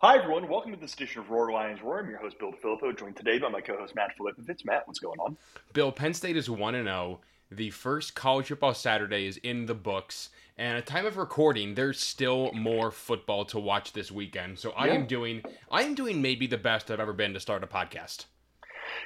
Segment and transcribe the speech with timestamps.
[0.00, 0.48] Hi, everyone.
[0.48, 1.98] Welcome to this edition of Roar Lions Roar.
[2.00, 4.64] I'm your host, Bill DeFilippo, joined today by my co host, Matt Filipovich.
[4.64, 5.36] Matt, what's going on?
[5.72, 7.18] Bill, Penn State is 1 0.
[7.50, 10.28] The first college football Saturday is in the books.
[10.56, 14.58] And at time of recording, there's still more football to watch this weekend.
[14.58, 14.94] So I Yeah.
[14.94, 18.26] am doing I am doing maybe the best I've ever been to start a podcast.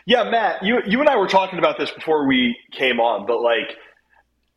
[0.06, 3.40] Yeah, Matt, you, you and I were talking about this before we came on, but
[3.40, 3.76] like,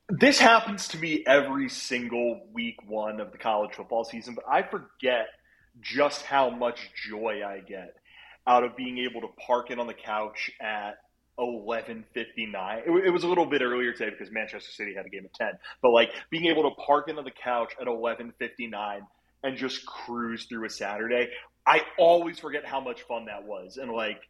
[0.10, 4.62] this happens to me every single week one of the college football season, but I
[4.64, 5.28] forget
[5.82, 7.96] just how much joy I get
[8.48, 10.98] out of being able to park in on the couch at
[11.40, 12.04] 11:59.
[12.86, 15.34] It, it was a little bit earlier today because Manchester City had a game at
[15.34, 15.50] 10,
[15.82, 19.02] but like being able to park in on the couch at 11:59
[19.44, 21.30] and just cruise through a Saturday.
[21.68, 24.22] I always forget how much fun that was, and like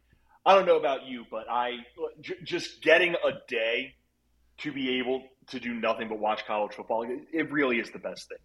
[0.44, 1.78] I don't know about you, but I
[2.20, 3.94] j- just getting a day
[4.58, 7.02] to be able to do nothing but watch college football.
[7.02, 8.38] It, it really is the best thing.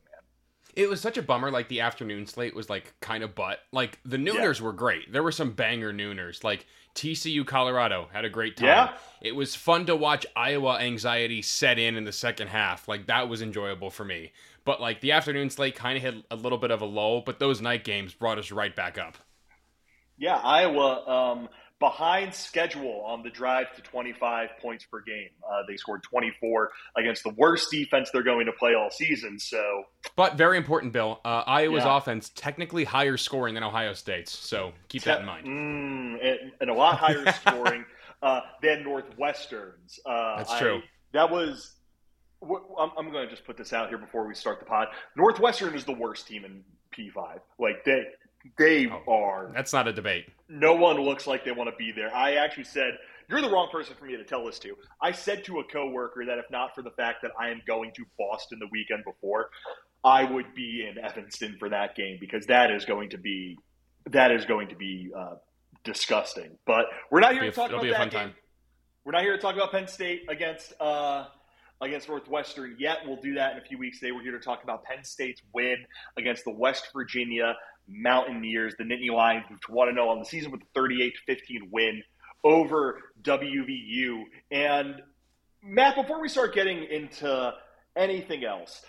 [0.75, 1.51] It was such a bummer.
[1.51, 3.59] Like the afternoon slate was like kind of butt.
[3.71, 5.11] Like the nooners were great.
[5.11, 6.43] There were some banger nooners.
[6.43, 8.67] Like TCU Colorado had a great time.
[8.67, 8.93] Yeah.
[9.21, 12.87] It was fun to watch Iowa anxiety set in in the second half.
[12.87, 14.31] Like that was enjoyable for me.
[14.63, 17.21] But like the afternoon slate kind of hit a little bit of a lull.
[17.25, 19.17] But those night games brought us right back up.
[20.17, 21.49] Yeah, Iowa um,
[21.81, 25.27] behind schedule on the drive to 25 points per game.
[25.45, 29.37] Uh, they scored 24 against the worst defense they're going to play all season.
[29.37, 29.83] So
[30.15, 31.19] But very important, Bill.
[31.25, 31.97] Uh, Iowa's Yeah.
[31.97, 34.31] offense technically higher scoring than Ohio State's.
[34.31, 35.45] So keep that in mind.
[35.47, 37.83] Mm, and, and a lot higher scoring
[38.21, 39.99] uh, than Northwestern's.
[40.05, 40.81] Uh, That's I- true.
[41.11, 41.73] that was.
[42.43, 44.87] I'm, I'm going to just put this out here before we start the pod.
[45.15, 46.63] Northwestern is the worst team in
[46.95, 47.39] P5.
[47.59, 48.03] Like they,
[48.57, 49.03] they Oh.
[49.11, 49.51] are.
[49.53, 50.25] That's not a debate.
[50.49, 52.13] No one looks like they want to be there.
[52.13, 52.97] I actually said,
[53.29, 56.25] "You're the wrong person for me to tell this to." I said to a coworker
[56.25, 59.49] that if not for the fact that I am going to Boston the weekend before,
[60.03, 63.57] I would be in Evanston for that game because that is going to be
[64.07, 65.35] that is going to be uh,
[65.83, 66.57] disgusting.
[66.65, 68.19] But we're not here to a- talk it'll about be a that fun game.
[68.29, 68.35] time.
[69.05, 71.25] We're not here to talk about Penn State against uh,
[71.81, 72.99] against Northwestern yet.
[73.05, 73.99] We'll do that in a few weeks.
[73.99, 75.77] Today, we're here to talk about Penn State's win
[76.17, 77.55] against the West Virginia
[77.87, 78.75] Mountaineers.
[78.77, 82.03] The Nittany Lions moved to 1 0 on the season with a 38 15 win
[82.43, 84.23] over WVU.
[84.51, 85.01] And
[85.63, 87.53] Matt, before we start getting into
[87.95, 88.83] anything else,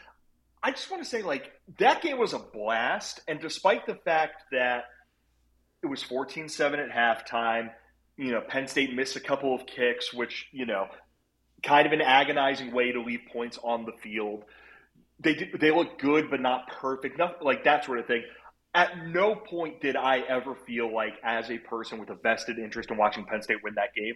[0.63, 3.21] I just want to say, like, that game was a blast.
[3.29, 4.85] And despite the fact that
[5.83, 7.71] it was 14 7 at halftime,
[8.17, 10.87] you know, Penn State missed a couple of kicks, which, you know,
[11.63, 14.45] kind of an agonizing way to leave points on the field.
[15.21, 18.23] They did, they look good, but not perfect, not like that sort of thing.
[18.75, 22.91] At no point did I ever feel like, as a person with a vested interest
[22.91, 24.15] in watching Penn State win that game,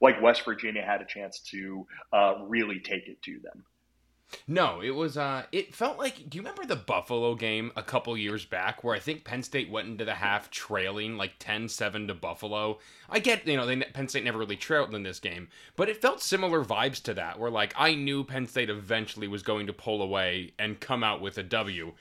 [0.00, 3.64] like West Virginia had a chance to uh, really take it to them.
[4.46, 5.16] No, it was.
[5.16, 6.28] uh It felt like.
[6.28, 9.70] Do you remember the Buffalo game a couple years back, where I think Penn State
[9.70, 12.78] went into the half trailing like 10-7 to Buffalo?
[13.08, 16.00] I get, you know, they, Penn State never really trailed in this game, but it
[16.00, 19.72] felt similar vibes to that, where like I knew Penn State eventually was going to
[19.72, 21.92] pull away and come out with a W.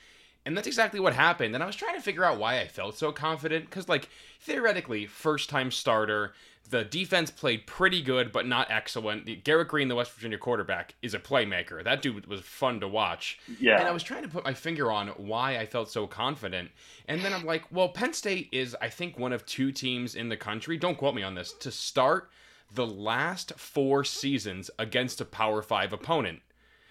[0.46, 1.54] And that's exactly what happened.
[1.54, 3.66] And I was trying to figure out why I felt so confident.
[3.66, 4.10] Because, like,
[4.40, 6.34] theoretically, first time starter,
[6.70, 9.44] the defense played pretty good, but not excellent.
[9.44, 11.84] Garrett Greene, the West Virginia quarterback, is a playmaker.
[11.84, 13.40] That dude was fun to watch.
[13.60, 13.78] Yeah.
[13.78, 16.72] And I was trying to put my finger on why I felt so confident.
[17.08, 20.30] And then I'm like, well, Penn State is, I think, one of two teams in
[20.30, 22.32] the country, don't quote me on this, to start
[22.74, 26.40] the last four seasons against a Power Five opponent.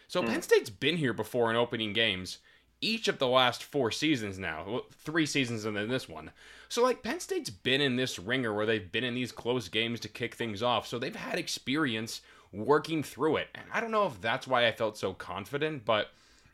[0.08, 0.28] So hmm.
[0.28, 2.38] Penn State's been here before in opening games
[2.80, 4.82] each of the last four seasons now.
[5.04, 6.30] Three seasons and then this one.
[6.68, 10.00] So like Penn State's been in this ringer where they've been in these close games
[10.00, 10.86] to kick things off.
[10.86, 13.48] So they've had experience working through it.
[13.54, 16.10] And I don't know if that's why I felt so confident, but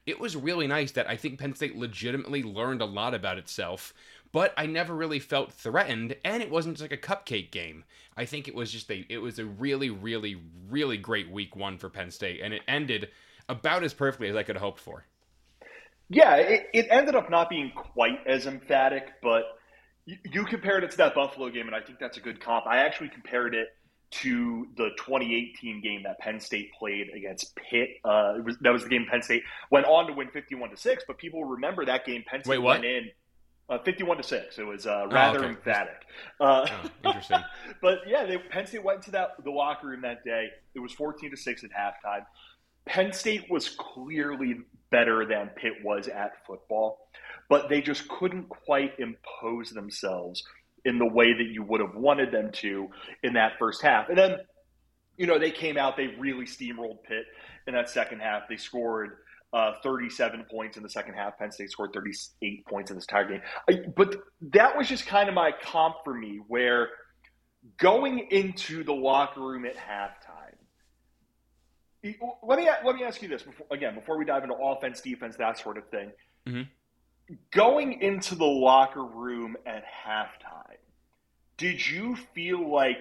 [0.06, 3.92] it was really nice that I think Penn State legitimately learned a lot about itself,
[4.32, 7.84] but I never really felt threatened and it wasn't just like a cupcake game.
[8.16, 11.78] I think it was just a it was a really really really great week 1
[11.78, 13.08] for Penn State and it ended
[13.48, 15.04] about as perfectly as I could have hoped for.
[16.08, 19.42] Yeah, it, it ended up not being quite as emphatic, but
[20.04, 22.66] you, you compared it to that Buffalo game, and I think that's a good comp.
[22.66, 23.68] I actually compared it
[24.08, 27.88] to the 2018 game that Penn State played against Pitt.
[28.04, 30.76] Uh, it was, that was the game Penn State went on to win 51 to
[30.76, 32.22] six, but people remember that game.
[32.26, 33.10] Penn State Wait, went in
[33.68, 34.58] uh, 51 to six.
[34.58, 35.48] It was uh, rather okay.
[35.48, 36.06] emphatic.
[36.40, 36.66] Uh,
[37.04, 37.40] Oh, interesting.
[37.82, 40.48] but yeah, they, Penn State went to that the locker room that day.
[40.74, 42.24] It was 14 to six at halftime.
[42.86, 44.56] Penn State was clearly
[44.90, 46.98] better than Pitt was at football,
[47.48, 50.42] but they just couldn't quite impose themselves
[50.84, 52.88] in the way that you would have wanted them to
[53.22, 54.08] in that first half.
[54.08, 54.36] And then,
[55.16, 57.24] you know, they came out, they really steamrolled Pitt
[57.66, 58.42] in that second half.
[58.48, 59.16] They scored
[59.52, 61.38] uh, 37 points in the second half.
[61.38, 63.40] Penn State scored 38 points in this entire game.
[63.68, 64.16] I, but
[64.52, 66.88] that was just kind of my comp for me, where
[67.78, 70.25] going into the locker room at halftime.
[72.42, 75.36] Let me let me ask you this before, again before we dive into offense, defense,
[75.36, 76.12] that sort of thing.
[76.46, 76.62] Mm-hmm.
[77.50, 80.78] Going into the locker room at halftime,
[81.56, 82.98] did you feel like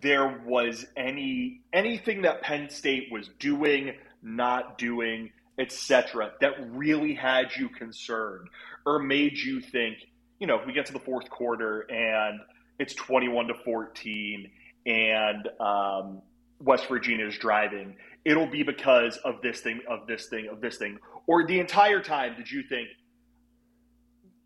[0.00, 7.54] there was any anything that Penn State was doing, not doing, etc., that really had
[7.56, 8.48] you concerned
[8.86, 9.98] or made you think,
[10.38, 12.40] you know, if we get to the fourth quarter and
[12.78, 14.50] it's 21 to 14
[14.86, 16.22] and um,
[16.60, 20.76] West Virginia is driving, it'll be because of this thing, of this thing, of this
[20.76, 20.98] thing.
[21.26, 22.88] Or the entire time, did you think,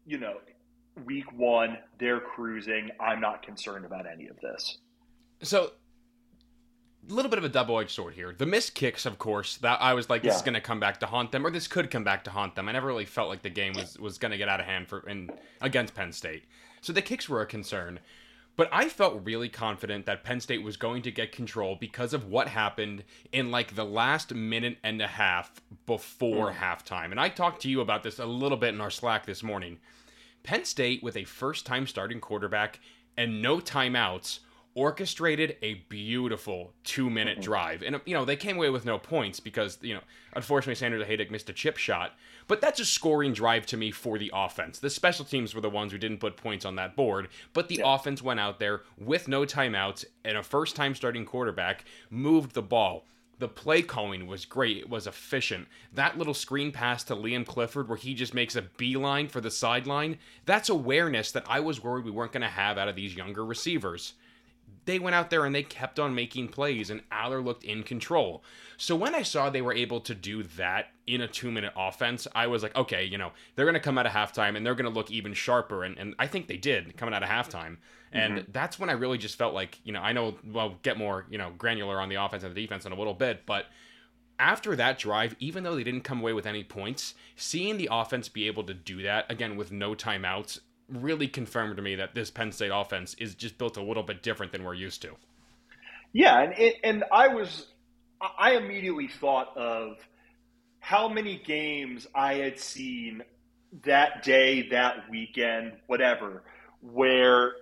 [0.07, 0.37] you know,
[1.05, 2.91] week one, they're cruising.
[3.01, 4.79] I'm not concerned about any of this.
[5.43, 5.73] So,
[7.09, 8.35] a little bit of a double edged sword here.
[8.37, 10.37] The missed kicks, of course, that I was like, this yeah.
[10.37, 12.55] is going to come back to haunt them, or this could come back to haunt
[12.55, 12.69] them.
[12.69, 14.89] I never really felt like the game was, was going to get out of hand
[14.89, 15.31] for in
[15.61, 16.45] against Penn State.
[16.81, 18.01] So the kicks were a concern.
[18.57, 22.27] But I felt really confident that Penn State was going to get control because of
[22.27, 23.03] what happened
[23.33, 26.57] in like the last minute and a half before mm.
[26.57, 27.11] halftime.
[27.11, 29.79] And I talked to you about this a little bit in our Slack this morning.
[30.45, 32.79] Penn State, with a first time starting quarterback
[33.17, 34.41] and no timeouts,
[34.75, 37.45] orchestrated a beautiful two minute mm-hmm.
[37.45, 37.83] drive.
[37.83, 40.01] And, you know, they came away with no points because, you know,
[40.35, 42.13] unfortunately Sander Sahaydak missed a chip shot.
[42.47, 44.79] But that's a scoring drive to me for the offense.
[44.79, 47.77] The special teams were the ones who didn't put points on that board, but the
[47.77, 47.95] yeah.
[47.95, 52.63] offense went out there with no timeouts and a first time starting quarterback, moved the
[52.63, 53.07] ball.
[53.39, 54.77] The play calling was great.
[54.77, 55.69] It was efficient.
[55.93, 59.51] That little screen pass to Liam Clifford where he just makes a beeline for the
[59.51, 63.17] sideline, that's awareness that I was worried we weren't going to have out of these
[63.17, 64.15] younger receivers
[64.85, 68.43] they went out there and they kept on making plays, and Allar looked in control.
[68.77, 72.27] So when I saw they were able to do that in a two minute offense,
[72.35, 74.75] I was like, okay, you know, they're going to come out of halftime and they're
[74.75, 75.85] going to look even sharper.
[75.85, 77.79] And, and I think they did coming out of halftime.
[78.13, 78.53] And mm-hmm.
[78.53, 81.39] that's when I really just felt like, you know, I know we'll get more, you
[81.39, 83.67] know, granular on the offense and the defense in a little bit, but
[84.39, 88.29] after that drive, even though they didn't come away with any points, seeing the offense
[88.29, 92.31] be able to do that again with no timeouts really confirmed to me that this
[92.31, 95.17] Penn State offense is just built a little bit different than we're used to.
[96.13, 97.67] Yeah, and it, and I was
[98.39, 99.97] I immediately thought of
[100.79, 103.23] how many games I had seen
[103.85, 106.45] that day, that weekend, whatever,
[106.81, 107.53] where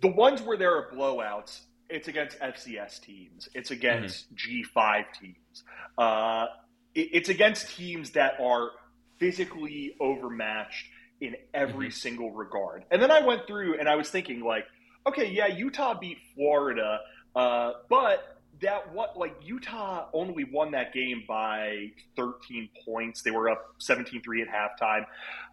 [0.00, 4.78] the ones where there are blowouts, it's against FCS teams, it's against mm-hmm.
[4.78, 5.62] G5 teams,
[5.98, 6.46] uh,
[6.94, 8.70] it, it's against teams that are
[9.18, 10.86] physically overmatched
[11.20, 11.94] in every mm-hmm.
[11.94, 12.84] single regard.
[12.90, 14.64] And then I went through and I was thinking like,
[15.06, 17.00] okay, yeah, Utah beat Florida,
[17.34, 23.22] uh, but that what like Utah only won that game by 13 points.
[23.22, 25.04] They were up 17-3 at halftime.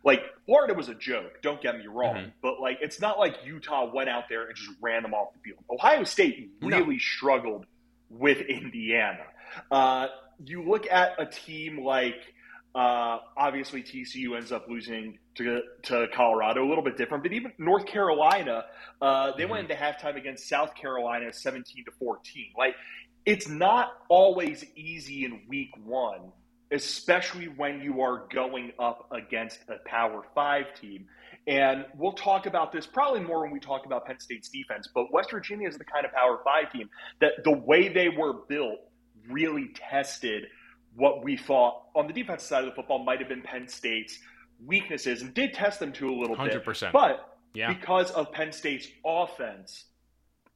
[0.05, 2.29] Like Florida was a joke, don't get me wrong, mm-hmm.
[2.41, 5.39] but like it's not like Utah went out there and just ran them off the
[5.39, 5.63] field.
[5.69, 6.99] Ohio State really no.
[6.99, 7.65] struggled
[8.09, 9.25] with Indiana.
[9.69, 10.07] Uh,
[10.45, 12.21] you look at a team like
[12.75, 17.23] uh, obviously, TCU ends up losing to, to Colorado, a little bit different.
[17.23, 18.65] But even North Carolina,
[19.01, 19.51] uh, they mm-hmm.
[19.51, 22.51] went into halftime against South Carolina, seventeen to fourteen.
[22.57, 22.75] Like
[23.25, 26.31] it's not always easy in week one,
[26.71, 31.07] especially when you are going up against a Power Five team.
[31.45, 34.87] And we'll talk about this probably more when we talk about Penn State's defense.
[34.93, 38.33] But West Virginia is the kind of Power Five team that the way they were
[38.47, 38.79] built
[39.29, 40.45] really tested
[40.95, 44.19] what we thought on the defensive side of the football might have been Penn State's
[44.65, 46.65] weaknesses and did test them to a little 100%.
[46.65, 46.93] bit.
[46.93, 47.73] But yeah.
[47.73, 49.85] because of Penn State's offense,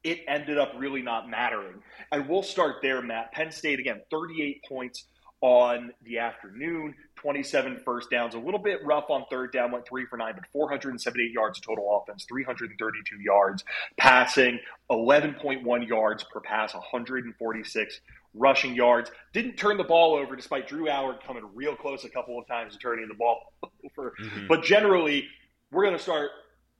[0.03, 1.81] it ended up really not mattering.
[2.11, 3.31] And we'll start there, Matt.
[3.31, 5.05] Penn State, again, 38 points
[5.41, 6.95] on the afternoon,
[7.27, 10.45] 27 first downs, a little bit rough on third down, went three for nine, but
[10.53, 13.65] 478 yards total offense, 332 yards
[13.97, 14.57] passing,
[14.89, 18.01] 11.1 yards per pass, 146
[18.33, 19.11] rushing yards.
[19.33, 22.75] Didn't turn the ball over despite Drew Allar coming real close a couple of times
[22.75, 24.13] and turning the ball over.
[24.21, 24.47] Mm-hmm.
[24.47, 25.27] But generally,
[25.69, 26.29] we're going to start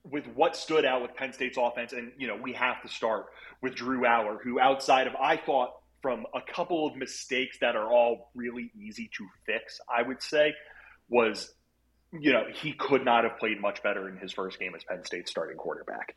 [0.05, 1.91] with what stood out with Penn State's offense.
[1.91, 3.25] And, you know, we have to start
[3.61, 5.71] with Drew Allar, who outside of, I thought,
[6.07, 10.53] from a couple of mistakes that are all really easy to fix, I would say,
[11.09, 11.53] was,
[12.13, 15.03] you know, he could not have played much better in his first game as Penn
[15.03, 16.15] State's starting quarterback.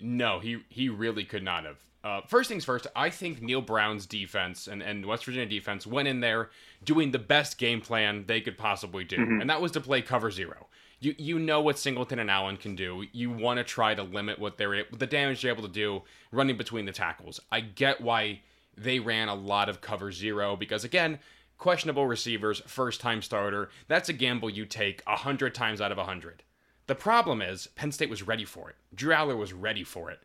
[0.00, 1.76] No, he he really could not have.
[2.02, 6.08] Uh, first things first, I think Neal Brown's defense and, and West Virginia defense went
[6.08, 6.50] in there
[6.82, 9.40] doing the best game plan they could possibly do, mm-hmm.
[9.40, 10.66] and that was to play cover zero.
[10.98, 13.04] You you know what Singleton and Allen can do.
[13.12, 16.02] You want to try to limit what they're the damage they're able to do
[16.32, 17.38] running between the tackles.
[17.52, 18.40] I get why
[18.76, 21.18] they ran a lot of cover zero because again,
[21.58, 23.70] questionable receivers, first time starter.
[23.88, 26.42] That's a gamble you take 100 times out of 100.
[26.86, 28.76] The problem is, Penn State was ready for it.
[28.94, 30.20] Drew Allar was ready for it.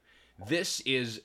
[0.48, 1.22] This is.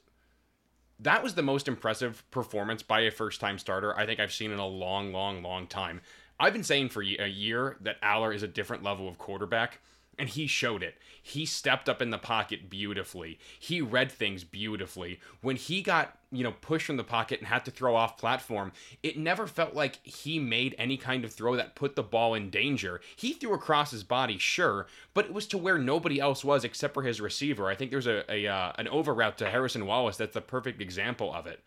[1.00, 4.52] That was the most impressive performance by a first time starter I think I've seen
[4.52, 6.00] in a long, long, long time.
[6.38, 9.80] I've been saying for a year that Allar is a different level of quarterback
[10.18, 10.96] and he showed it.
[11.22, 13.38] He stepped up in the pocket beautifully.
[13.58, 15.20] He read things beautifully.
[15.40, 18.72] When he got, you know, pushed from the pocket and had to throw off platform,
[19.02, 22.50] it never felt like he made any kind of throw that put the ball in
[22.50, 23.00] danger.
[23.16, 26.94] He threw across his body, sure, but it was to where nobody else was except
[26.94, 27.68] for his receiver.
[27.68, 30.80] I think there's a, a uh, an over route to Harrison Wallace that's the perfect
[30.82, 31.60] example of it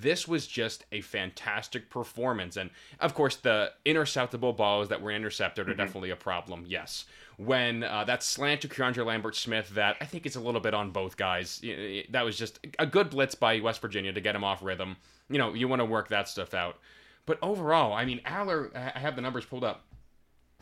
[0.00, 2.56] this was just a fantastic performance.
[2.56, 5.80] And of course, the interceptable balls that were intercepted are mm-hmm.
[5.80, 10.26] definitely a problem, yes when uh, that slant to Keandre Lambert Smith that I think
[10.26, 11.62] it's a little bit on both guys.
[12.10, 14.96] That was just a good blitz by West Virginia to get him off rhythm.
[15.28, 16.78] You know, you want to work that stuff out.
[17.26, 19.84] But overall, I mean, Allar, I have the numbers pulled up.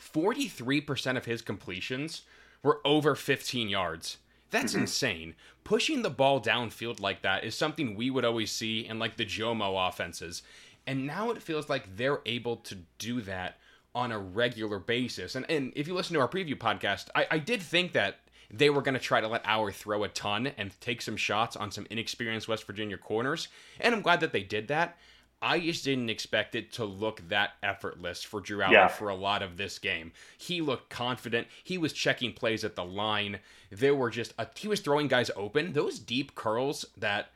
[0.00, 2.22] 43% of his completions
[2.62, 4.16] were over 15 yards.
[4.54, 4.82] That's mm-hmm.
[4.82, 5.34] insane.
[5.64, 9.24] Pushing the ball downfield like that is something we would always see in like the
[9.24, 10.42] Jomo offenses.
[10.86, 13.58] And now it feels like they're able to do that
[13.96, 15.34] on a regular basis.
[15.34, 18.70] And and if you listen to our preview podcast, I, I did think that they
[18.70, 21.72] were going to try to let Allar throw a ton and take some shots on
[21.72, 23.48] some inexperienced West Virginia corners.
[23.80, 24.96] And I'm glad that they did that.
[25.44, 28.88] I just didn't expect it to look that effortless for Drew Allar yeah.
[28.88, 30.12] for a lot of this game.
[30.38, 31.48] He looked confident.
[31.62, 33.40] He was checking plays at the line.
[33.70, 35.74] There were just a, he was throwing guys open.
[35.74, 37.30] Those deep curls that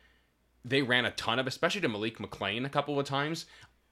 [0.65, 3.45] they ran a ton of, especially to Malik McClain a couple of times.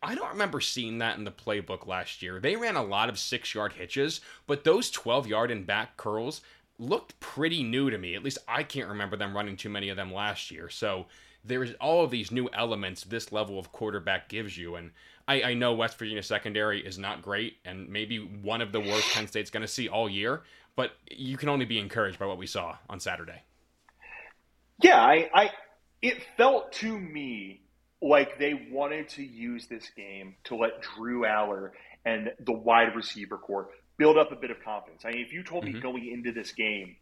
[0.03, 2.41] I don't remember seeing that in the playbook last year.
[2.41, 6.41] They ran a lot of six yard hitches, but those 12 yard and back curls
[6.79, 8.15] looked pretty new to me.
[8.15, 10.71] At least I can't remember them running too many of them last year.
[10.71, 11.05] So
[11.47, 14.77] there's all of these new elements this level of quarterback gives you.
[14.77, 14.91] And
[15.29, 19.13] I, I know West Virginia secondary is not great and maybe one of the worst
[19.13, 20.43] Penn State's going to see all year,
[20.75, 23.43] but you can only be encouraged by what we saw on Saturday.
[24.83, 25.51] Yeah, I, I
[26.03, 27.63] it felt to me
[28.03, 31.71] like they wanted to use this game to let Drew Allar
[32.05, 35.03] and the wide receiver core build up a bit of confidence.
[35.05, 35.75] I mean, if you told mm-hmm.
[35.75, 36.97] me going into this game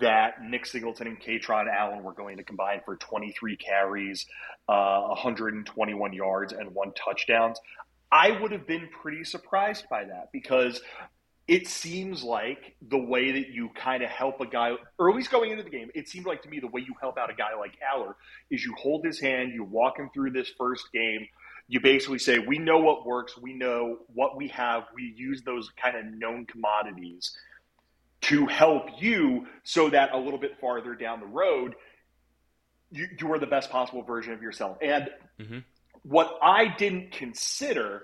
[0.00, 4.26] that Nick Singleton and Kaytron Allen were going to combine for 23 carries,
[4.68, 7.58] uh, 121 yards, and one touchdowns,
[8.10, 10.80] I would have been pretty surprised by that because
[11.46, 15.30] it seems like the way that you kind of help a guy, or at least
[15.30, 17.34] going into the game, it seemed like to me the way you help out a
[17.34, 18.14] guy like Allar
[18.50, 21.26] is you hold his hand, you walk him through this first game.
[21.68, 25.70] You basically say, We know what works, we know what we have, we use those
[25.80, 27.36] kind of known commodities
[28.24, 31.74] to help you so that a little bit farther down the road,
[32.90, 34.78] you, you are the best possible version of yourself.
[34.80, 35.58] And mm-hmm.
[36.02, 38.02] what I didn't consider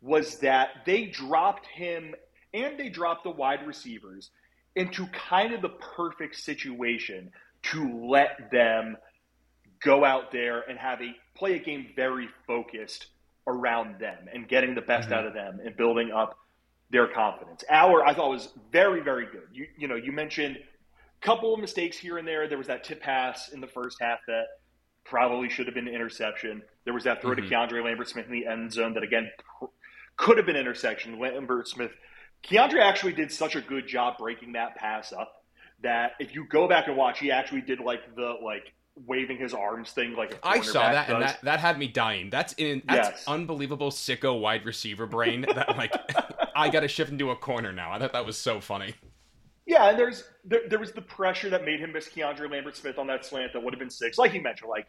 [0.00, 2.14] was that they dropped him
[2.54, 4.30] and they dropped the wide receivers
[4.76, 7.32] into kind of the perfect situation
[7.62, 8.96] to let them
[9.82, 13.06] go out there and have a play a game very focused
[13.46, 15.18] around them and getting the best mm-hmm.
[15.18, 16.38] out of them and building up
[16.90, 17.64] their confidence.
[17.70, 19.48] Our I thought was very very good.
[19.52, 22.48] You you know you mentioned a couple of mistakes here and there.
[22.48, 24.44] There was that tip pass in the first half that
[25.04, 26.62] probably should have been an interception.
[26.84, 27.48] There was that throw mm-hmm.
[27.48, 29.30] to Keandre Lambert Smith in the end zone that again
[30.16, 31.18] could have been interception.
[31.18, 31.92] Lambert Smith
[32.44, 35.32] Keandre actually did such a good job breaking that pass up
[35.82, 38.72] that if you go back and watch, he actually did like the like
[39.06, 41.14] waving his arms thing like I saw that does.
[41.14, 42.30] and that, that had me dying.
[42.30, 43.24] That's in that's yes.
[43.26, 45.92] unbelievable sicko wide receiver brain that like
[46.56, 47.92] I got to shift into a corner now.
[47.92, 48.94] I thought that was so funny.
[49.66, 52.98] Yeah, and there's there, there was the pressure that made him miss Keandre Lambert Smith
[52.98, 54.16] on that slant that would have been six.
[54.16, 54.86] Like you mentioned, like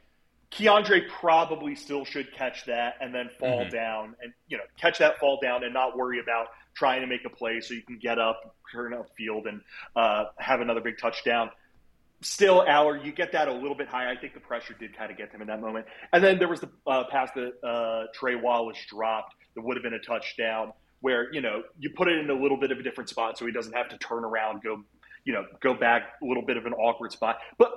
[0.51, 3.75] Keandre probably still should catch that and then fall mm-hmm.
[3.75, 7.25] down and you know catch that fall down and not worry about trying to make
[7.25, 9.61] a play so you can get up, turn up field, and
[9.95, 11.49] uh, have another big touchdown.
[12.21, 14.11] Still, Allar, you get that a little bit high.
[14.11, 15.85] I think the pressure did kind of get him in that moment.
[16.13, 19.83] And then there was the uh, pass that uh, Trey Wallace dropped that would have
[19.83, 22.83] been a touchdown, where you know you put it in a little bit of a
[22.83, 24.83] different spot so he doesn't have to turn around, go
[25.23, 27.39] you know, go back a little bit of an awkward spot.
[27.57, 27.73] But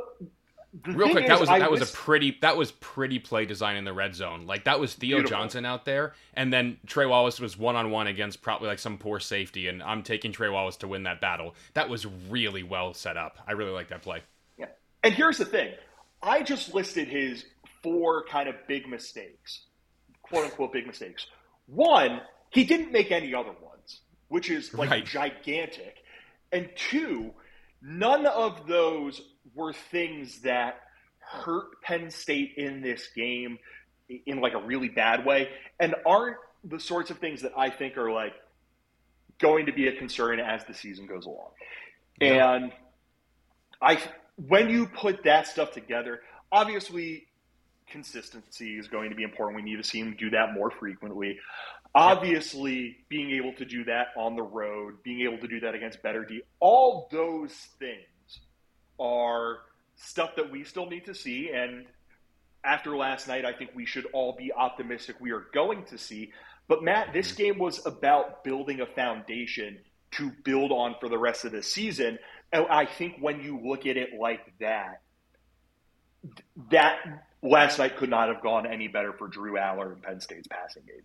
[0.86, 3.76] Real quick, is, that was I that was, a pretty that was pretty play design
[3.76, 4.46] in the red zone.
[4.46, 5.36] Like that was Theo beautiful.
[5.36, 8.96] Johnson out there, and then Trey Wallace was one on one against probably like some
[8.96, 11.56] poor safety, and I'm taking Trey Wallace to win that battle.
[11.74, 13.36] That was really well set up.
[13.48, 14.22] I really like that play.
[14.58, 14.66] Yeah,
[15.02, 15.72] and here's the thing,
[16.22, 17.46] I just listed his
[17.82, 19.64] four kind of big mistakes,
[20.22, 21.26] quote unquote big mistakes.
[21.66, 22.20] One,
[22.50, 25.04] he didn't make any other ones, which is like right.
[25.04, 25.96] gigantic,
[26.52, 27.32] and two,
[27.82, 29.20] none of those
[29.54, 30.80] were things that
[31.18, 33.58] hurt Penn State in this game
[34.26, 37.96] in like a really bad way and aren't the sorts of things that I think
[37.96, 38.34] are like
[39.38, 41.50] going to be a concern as the season goes along.
[42.20, 42.54] Yeah.
[42.54, 42.72] And
[43.80, 44.00] I
[44.48, 47.26] when you put that stuff together, obviously
[47.88, 49.56] consistency is going to be important.
[49.56, 51.38] We need to see him do that more frequently.
[51.94, 56.02] Obviously, being able to do that on the road, being able to do that against
[56.02, 58.40] better D, all those things
[58.98, 59.58] are
[59.96, 61.50] stuff that we still need to see.
[61.50, 61.86] And
[62.62, 66.32] after last night, I think we should all be optimistic we are going to see.
[66.68, 67.42] But Matt, this mm-hmm.
[67.42, 69.78] game was about building a foundation
[70.12, 72.18] to build on for the rest of the season.
[72.52, 75.00] And I think when you look at it like that,
[76.70, 76.98] that
[77.42, 80.82] last night could not have gone any better for Drew Allar and Penn State's passing
[80.86, 81.02] game.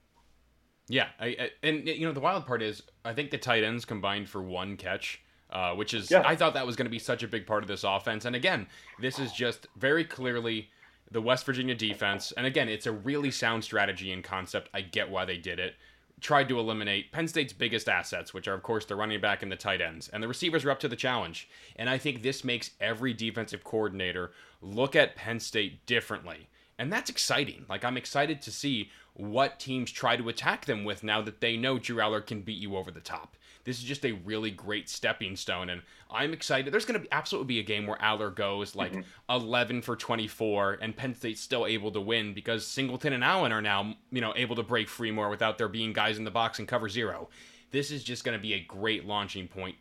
[0.88, 3.86] Yeah, I, I, and you know the wild part is I think the tight ends
[3.86, 6.24] combined for one catch, uh, which is yeah.
[6.25, 8.25] I thought that was going to be such a big part of this offense.
[8.25, 8.68] And again,
[9.00, 10.70] this is just very clearly
[11.12, 12.34] the West Virginia defense.
[12.38, 14.70] And again, it's a really sound strategy and concept.
[14.74, 15.75] I get why they did it
[16.22, 19.51] tried to eliminate Penn State's biggest assets, which are, of course, the running back and
[19.51, 20.08] the tight ends.
[20.10, 21.50] And the receivers are up to the challenge.
[21.75, 26.48] And I think this makes every defensive coordinator look at Penn State differently.
[26.77, 27.65] And that's exciting.
[27.70, 31.55] Like, I'm excited to see what teams try to attack them with now that they
[31.57, 33.36] know Drew Allar can beat you over the top.
[33.63, 35.81] This is just a really great stepping stone, and
[36.12, 36.72] I'm excited.
[36.72, 39.01] There's going to be absolutely be a game where Allar goes like mm-hmm.
[39.27, 43.62] 11 for 24, and Penn State's still able to win because Singleton and Allen are
[43.62, 46.60] now you know able to break free more without there being guys in the box
[46.60, 47.29] and cover zero.
[47.72, 49.75] This is just going to be a great launching point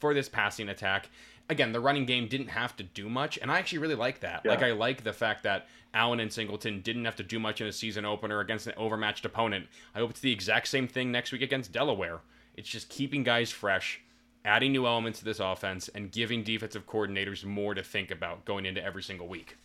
[0.00, 1.08] for this passing attack.
[1.50, 4.42] Again, the running game didn't have to do much, and I actually really like that.
[4.44, 4.50] Yeah.
[4.50, 7.66] Like I like the fact that Allen and Singleton didn't have to do much in
[7.66, 9.66] a season opener against an overmatched opponent.
[9.94, 12.20] I hope it's the exact same thing next week against Delaware.
[12.54, 14.00] It's just keeping guys fresh,
[14.44, 18.66] adding new elements to this offense, and giving defensive coordinators more to think about going
[18.66, 19.56] into every single week.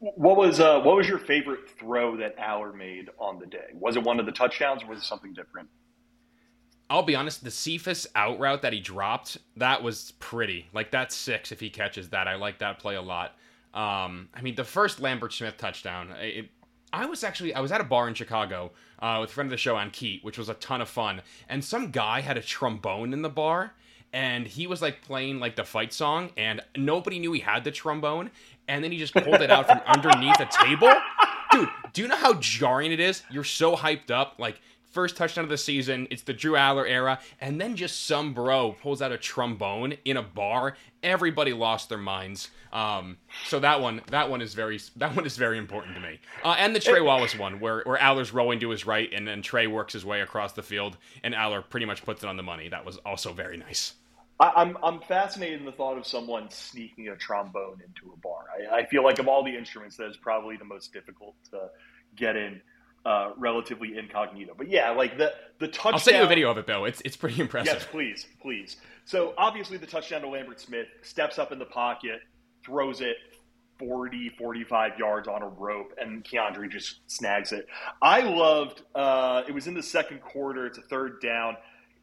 [0.00, 3.68] What was uh, what was your favorite throw that Allar made on the day?
[3.72, 5.68] Was it one of the touchdowns, or was it something different?
[6.92, 10.66] I'll be honest, the Cephas out route that he dropped, that was pretty.
[10.74, 12.28] Like that's six if he catches that.
[12.28, 13.34] I like that play a lot.
[13.72, 16.50] Um, I mean, the first Lambert Smith touchdown, it,
[16.92, 19.52] I was actually I was at a bar in Chicago uh, with a friend of
[19.52, 21.22] the show on Keat, which was a ton of fun.
[21.48, 23.72] And some guy had a trombone in the bar,
[24.12, 27.70] and he was like playing like the fight song, and nobody knew he had the
[27.70, 28.30] trombone.
[28.68, 30.92] And then he just pulled it out from underneath a table.
[31.52, 33.22] Dude, do you know how jarring it is?
[33.30, 34.60] You're so hyped up, like
[34.92, 36.06] first touchdown of the season.
[36.10, 40.16] It's the Drew Allar era, and then just some bro pulls out a trombone in
[40.16, 40.76] a bar.
[41.02, 42.50] Everybody lost their minds.
[42.72, 46.20] Um, so that one, that one is very, that one is very important to me.
[46.44, 49.42] Uh, and the Trey Wallace one, where where Allar's rowing to his right, and then
[49.42, 52.42] Trey works his way across the field, and Allar pretty much puts it on the
[52.42, 52.68] money.
[52.68, 53.94] That was also very nice.
[54.40, 58.46] I'm I'm fascinated in the thought of someone sneaking a trombone into a bar.
[58.72, 61.68] I, I feel like of all the instruments, that is probably the most difficult to
[62.16, 62.60] get in
[63.04, 64.54] uh, relatively incognito.
[64.56, 65.94] But yeah, like the the touchdown.
[65.94, 66.84] I'll send you a video of it though.
[66.84, 67.74] It's it's pretty impressive.
[67.74, 68.76] Yes, please, please.
[69.04, 72.20] So obviously the touchdown to Lambert Smith steps up in the pocket,
[72.64, 73.16] throws it
[73.78, 77.66] 40, 45 yards on a rope, and Keandre just snags it.
[78.00, 78.82] I loved.
[78.94, 80.66] Uh, it was in the second quarter.
[80.66, 81.56] It's a third down.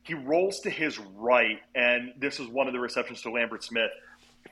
[0.04, 3.92] He rolls to his right, and this is one of the receptions to Lambert Smith.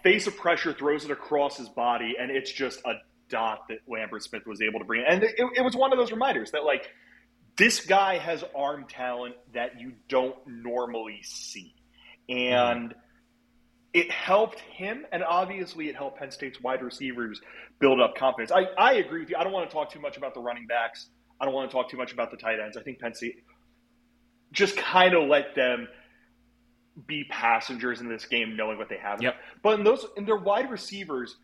[0.04, 2.94] Face of pressure, throws it across his body, and it's just a
[3.30, 5.04] dot that Lambert Smith was able to bring.
[5.08, 6.90] And it, it was one of those reminders that, like,
[7.58, 11.74] this guy has arm talent that you don't normally see.
[12.30, 12.94] And
[13.94, 17.42] it helped him, and obviously it helped Penn State's wide receivers
[17.80, 18.52] build up confidence.
[18.52, 19.38] I, I agree with you.
[19.38, 21.08] I don't want to talk too much about the running backs.
[21.40, 22.78] I don't want to talk too much about the tight ends.
[22.78, 23.44] I think Penn State
[24.52, 25.88] just kind of let them
[27.06, 29.22] be passengers in this game, knowing what they have.
[29.22, 29.36] Yep.
[29.64, 31.36] But in those in their wide receivers,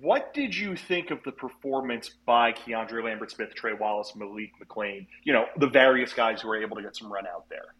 [0.00, 5.06] what did you think of the performance by Keandre Lambert Smith, Trey Wallace, Malik McClain?
[5.24, 7.74] You know, the various guys who were able to get some run out there.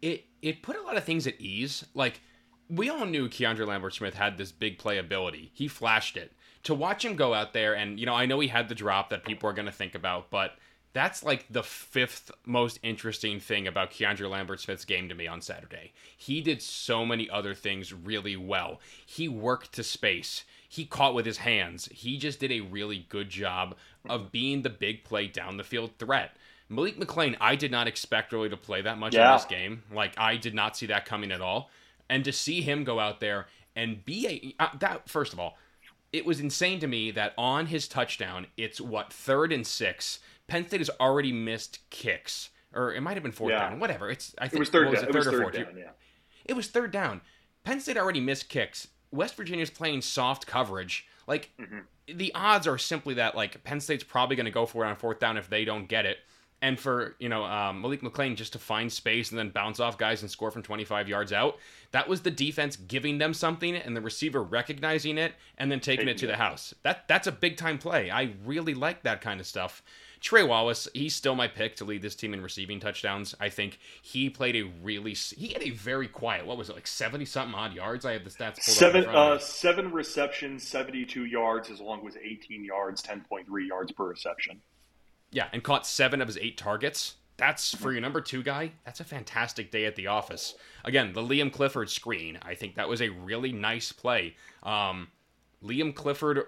[0.00, 1.84] It it put a lot of things at ease.
[1.94, 2.20] Like
[2.68, 5.50] we all knew Keandre Lambert Smith had this big playability.
[5.52, 6.32] He flashed it.
[6.64, 9.10] To watch him go out there and you know, I know he had the drop
[9.10, 10.56] that people are gonna think about, but
[10.94, 15.40] that's like the fifth most interesting thing about Keandre Lambert Smith's game to me on
[15.40, 15.92] Saturday.
[16.16, 18.80] He did so many other things really well.
[19.06, 21.86] He worked to space he caught with his hands.
[21.92, 23.76] He just did a really good job
[24.08, 26.34] of being the big play down the field threat.
[26.70, 29.32] Malik McClain, I did not expect really to play that much yeah.
[29.32, 29.82] in this game.
[29.92, 31.68] Like I did not see that coming at all.
[32.08, 35.58] And to see him go out there and be a uh, that first of all,
[36.10, 40.20] it was insane to me that on his touchdown, it's what third and six.
[40.46, 43.68] Penn State has already missed kicks, or it might have been fourth yeah.
[43.68, 43.78] down.
[43.78, 44.08] Whatever.
[44.08, 45.54] It's I think it was third, was it, third, it was or fourth.
[45.54, 45.90] Down, yeah.
[46.46, 47.20] It was third down.
[47.62, 48.88] Penn State already missed kicks.
[49.12, 51.06] West Virginia's playing soft coverage.
[51.26, 52.16] Like mm-hmm.
[52.16, 54.96] the odds are simply that like Penn State's probably going to go for it on
[54.96, 56.18] fourth down if they don't get it.
[56.62, 59.98] and for you know um, Malik McClain just to find space and then bounce off
[59.98, 61.58] guys and score from 25 yards out.
[61.90, 66.08] That was the defense giving them something, and the receiver recognizing it and then taking
[66.08, 66.72] it to the house.
[66.82, 68.10] That that's a big time play.
[68.10, 69.82] I really like that kind of stuff.
[70.22, 73.34] Trey Wallace, he's still my pick to lead this team in receiving touchdowns.
[73.40, 76.46] I think he played a really he had a very quiet.
[76.46, 78.06] What was it like seventy something odd yards?
[78.06, 78.62] I have the stats.
[78.62, 83.66] seven uh, seven receptions, seventy two yards, as long as eighteen yards, ten point three
[83.66, 84.60] yards per reception.
[85.32, 87.16] Yeah, and caught seven of his eight targets.
[87.36, 88.72] That's for your number two guy.
[88.84, 90.54] That's a fantastic day at the office.
[90.84, 92.38] Again, the Liam Clifford screen.
[92.42, 94.36] I think that was a really nice play.
[94.62, 95.08] Um,
[95.64, 96.46] Liam Clifford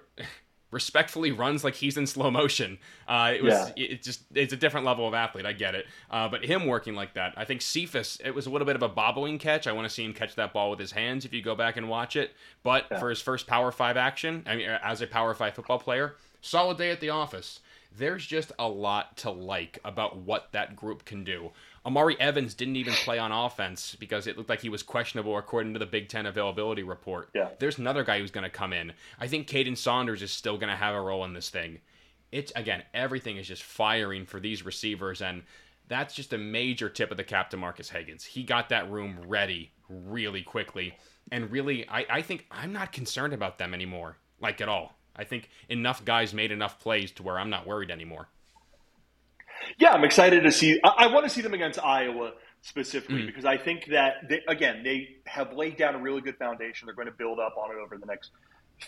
[0.75, 2.77] respectfully runs like he's in slow motion.
[3.09, 3.85] Uh, it was yeah.
[3.85, 5.47] it just it's a different level of athlete.
[5.47, 8.21] I get it, uh, but him working like that, I think Cephas.
[8.23, 9.67] It was a little bit of a bobbling catch.
[9.67, 11.77] I want to see him catch that ball with his hands if you go back
[11.77, 12.35] and watch it.
[12.63, 12.99] But yeah.
[12.99, 16.77] for his first Power Five action, I mean, as a Power Five football player, solid
[16.77, 17.61] day at the office
[17.97, 21.53] there's just a lot to like about what that group can do.
[21.87, 25.75] Omari Evans didn't even play on offense because it looked like he was questionable according
[25.75, 27.29] to the Big Ten availability report.
[27.35, 27.51] Yeah.
[27.59, 28.93] There's another guy who's going to come in.
[29.21, 31.81] I think Kaden Saunders is still going to have a role in this thing.
[32.33, 35.43] It's again, everything is just firing for these receivers, and
[35.89, 38.25] that's just a major tip of the cap to Marques Hagans.
[38.25, 40.97] He got that room ready really quickly,
[41.31, 44.97] and really, I, I think I'm not concerned about them anymore, like at all.
[45.17, 48.29] I think enough guys made enough plays to where I'm not worried anymore.
[49.79, 50.81] Yeah, I'm excited to see.
[50.83, 53.27] I, I want to see them against Iowa specifically mm.
[53.27, 56.87] because I think that they, again they have laid down a really good foundation.
[56.87, 58.31] They're going to build up on it over the next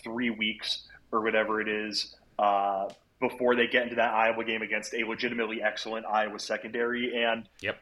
[0.03, 4.93] three weeks or whatever it is uh, before they get into that Iowa game against
[4.93, 7.23] a legitimately excellent Iowa secondary.
[7.23, 7.79] And yep.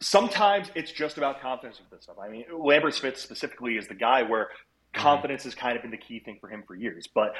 [0.00, 2.16] sometimes it's just about confidence with this stuff.
[2.20, 5.00] I mean, Lambert Smith specifically is the guy where mm-hmm.
[5.00, 7.08] confidence has kind of been the key thing for him for years.
[7.12, 7.34] But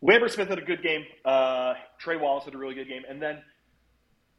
[0.00, 1.04] Lambert Smith had a good game.
[1.24, 3.02] Uh, Trey Wallace had a really good game.
[3.08, 3.42] And then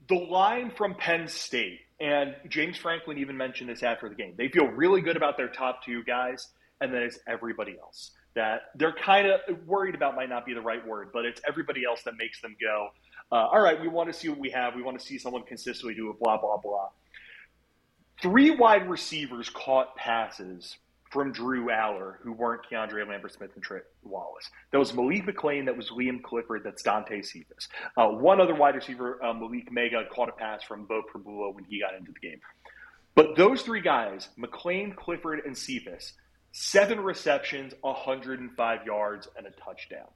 [0.07, 4.33] the line from Penn State, and James Franklin even mentioned this after the game.
[4.37, 6.49] They feel really good about their top two guys,
[6.81, 10.61] and then it's everybody else that they're kind of worried about might not be the
[10.61, 12.89] right word, but it's everybody else that makes them go,
[13.31, 14.75] uh, all right, we want to see what we have.
[14.75, 16.89] We want to see someone consistently do it, blah, blah, blah.
[18.21, 20.77] Three wide receivers caught passes
[21.11, 24.49] from Drew Allar, who weren't Keandre Lambert Smith and Trey Wallace.
[24.71, 27.69] That was Malik McClain, that was Liam Clifford, that's Dante Cephas.
[27.95, 31.63] Uh, one other wide receiver, uh, Malick Meiga, caught a pass from Beau Pribula when
[31.63, 32.39] he got into the game.
[33.13, 36.13] But those three guys, McClain, Clifford, and Cephas,
[36.51, 40.07] seven receptions, 105 yards, and a touchdown.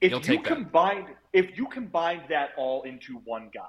[0.00, 3.68] If You'll you combined, if you combined that all into one guy,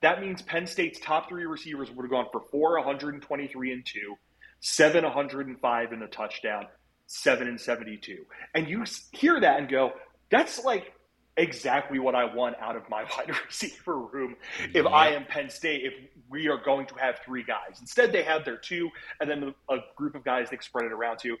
[0.00, 4.16] that means Penn State's top three receivers would have gone for four, 123 and two,
[4.60, 6.66] seven 105 in the touchdown,
[7.06, 8.24] seven and 72.
[8.54, 9.92] And you hear that and go,
[10.30, 10.92] that's like
[11.36, 14.36] exactly what I want out of my wide receiver room
[14.74, 14.90] if yeah.
[14.90, 15.92] I am Penn State, if
[16.30, 17.80] we are going to have three guys.
[17.80, 18.90] Instead, they have their two,
[19.20, 21.36] and then a group of guys they spread it around to.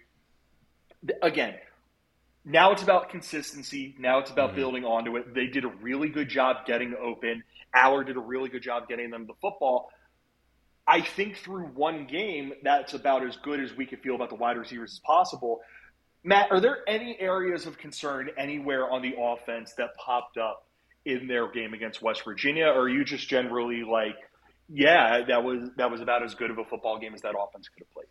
[1.22, 1.54] Again,
[2.44, 3.96] now it's about consistency.
[3.98, 4.56] Now it's about mm-hmm.
[4.56, 5.34] building onto it.
[5.34, 7.42] They did a really good job getting open.
[7.74, 9.90] Allar did a really good job getting them the football.
[10.88, 14.36] I think through one game, that's about as good as we could feel about the
[14.36, 15.60] wide receivers as possible.
[16.22, 20.66] Matt, are there any areas of concern anywhere on the offense that popped up
[21.04, 24.16] in their game against West Virginia, or are you just generally like,
[24.68, 27.68] yeah, that was that was about as good of a football game as that offense
[27.68, 28.06] could have played?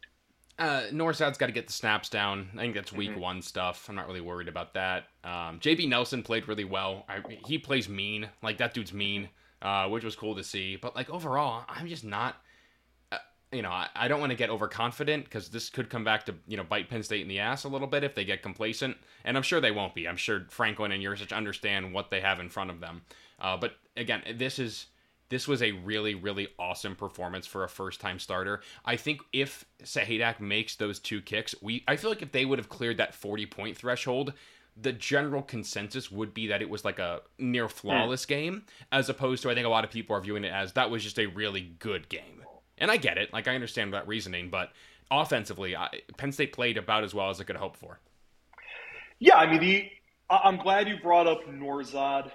[0.57, 2.49] Uh, Nourzad's got to get the snaps down.
[2.53, 3.19] I think that's week mm-hmm.
[3.19, 3.89] one stuff.
[3.89, 5.03] I'm not really worried about that.
[5.21, 7.03] Um, JB Nelson played really well.
[7.09, 9.27] I, he plays mean, like that dude's mean,
[9.61, 10.77] uh, which was cool to see.
[10.77, 12.37] But like overall, I'm just not
[13.51, 16.35] you know, I, I don't want to get overconfident because this could come back to,
[16.47, 18.97] you know, bite Penn State in the ass a little bit if they get complacent.
[19.23, 20.07] And I'm sure they won't be.
[20.07, 23.03] I'm sure Franklin and Yurcich understand what they have in front of them.
[23.39, 24.87] Uh, but again, this is
[25.29, 28.61] this was a really, really awesome performance for a first time starter.
[28.83, 32.59] I think if Sahaydak makes those two kicks, we I feel like if they would
[32.59, 34.33] have cleared that 40 point threshold,
[34.77, 38.29] the general consensus would be that it was like a near flawless mm.
[38.29, 40.91] game, as opposed to I think a lot of people are viewing it as that
[40.91, 42.44] was just a really good game.
[42.77, 43.31] And I get it.
[43.31, 44.71] Like, I understand that reasoning, but
[45.09, 47.99] offensively, I, Penn State played about as well as I could hope for.
[49.19, 49.89] Yeah, I mean, the,
[50.29, 52.31] I'm glad you brought up Nourzad.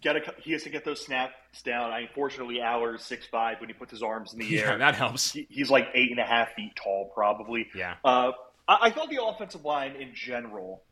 [0.00, 1.90] Get a, he has to get those snaps down.
[1.90, 4.66] I unfortunately, Allar's six five when he puts his arms in the yeah, air.
[4.70, 5.32] Yeah, that helps.
[5.32, 7.66] He, he's like eight and a half feet tall, probably.
[7.74, 7.96] Yeah.
[8.02, 8.32] Uh,
[8.66, 10.82] I, I thought the offensive line in general.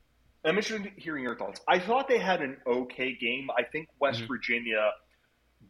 [0.45, 1.61] I'm interested in hearing your thoughts.
[1.67, 3.49] I thought they had an okay game.
[3.57, 4.27] I think West mm-hmm.
[4.27, 4.91] Virginia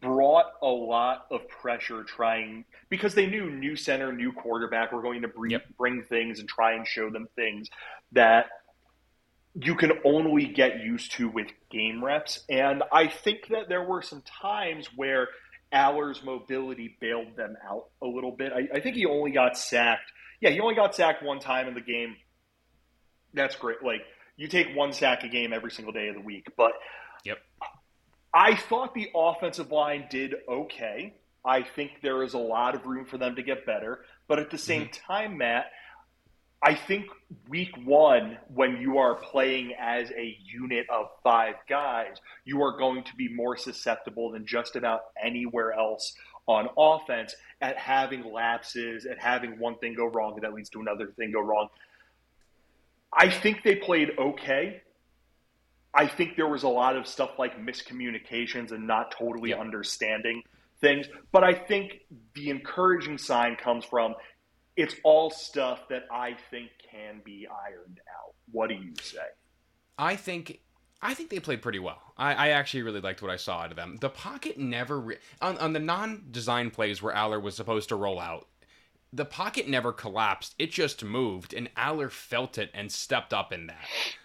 [0.02, 5.22] brought a lot of pressure trying because they knew new center, new quarterback were going
[5.22, 5.64] to bring, yep.
[5.78, 7.68] bring things and try and show them things
[8.10, 8.46] that
[9.54, 12.40] you can only get used to with game reps.
[12.50, 15.28] And I think that there were some times where
[15.72, 18.52] Allar's mobility bailed them out a little bit.
[18.52, 20.10] I, I think he only got sacked.
[20.40, 22.16] Yeah, he only got sacked one time in the game.
[23.34, 23.82] That's great.
[23.82, 24.02] Like
[24.36, 26.72] you take one sack a game every single day of the week, but
[27.24, 27.38] yep.
[28.34, 31.14] I thought the offensive line did okay.
[31.44, 34.50] I think there is a lot of room for them to get better, but at
[34.50, 35.12] the same mm-hmm.
[35.12, 35.66] time, Matt,
[36.62, 37.06] I think
[37.48, 43.02] week one, when you are playing as a unit of five guys, you are going
[43.02, 46.14] to be more susceptible than just about anywhere else
[46.46, 51.08] on offense at having lapses, at having one thing go wrong that leads to another
[51.16, 51.68] thing go wrong.
[53.12, 54.82] I think they played okay.
[55.94, 59.60] I think there was a lot of stuff like miscommunications and not totally yeah.
[59.60, 60.42] understanding
[60.80, 61.06] things.
[61.32, 62.00] But I think
[62.34, 64.14] the encouraging sign comes from
[64.76, 68.34] it's all stuff that I think can be ironed out.
[68.50, 69.18] What do you say?
[69.98, 70.60] I think
[71.02, 72.00] I think they played pretty well.
[72.16, 73.98] I, I actually really liked what I saw out of them.
[74.00, 78.20] The pocket never re- on, on the non-design plays where Allar was supposed to roll
[78.20, 78.46] out.
[79.12, 80.54] The pocket never collapsed.
[80.58, 83.84] It just moved, and Allar felt it and stepped up in that.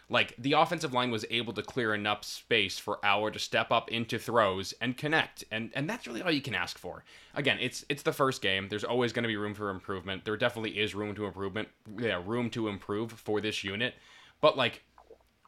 [0.10, 3.91] Like the offensive line was able to clear enough space for Allar to step up
[3.91, 7.04] into throws and connect, and and that's really all you can ask for.
[7.36, 8.69] Again, it's it's the first game.
[8.69, 10.23] There's always going to be room for improvement.
[10.23, 11.67] There definitely is room to improvement.
[11.97, 13.95] Yeah, room to improve for this unit.
[14.39, 14.84] But like,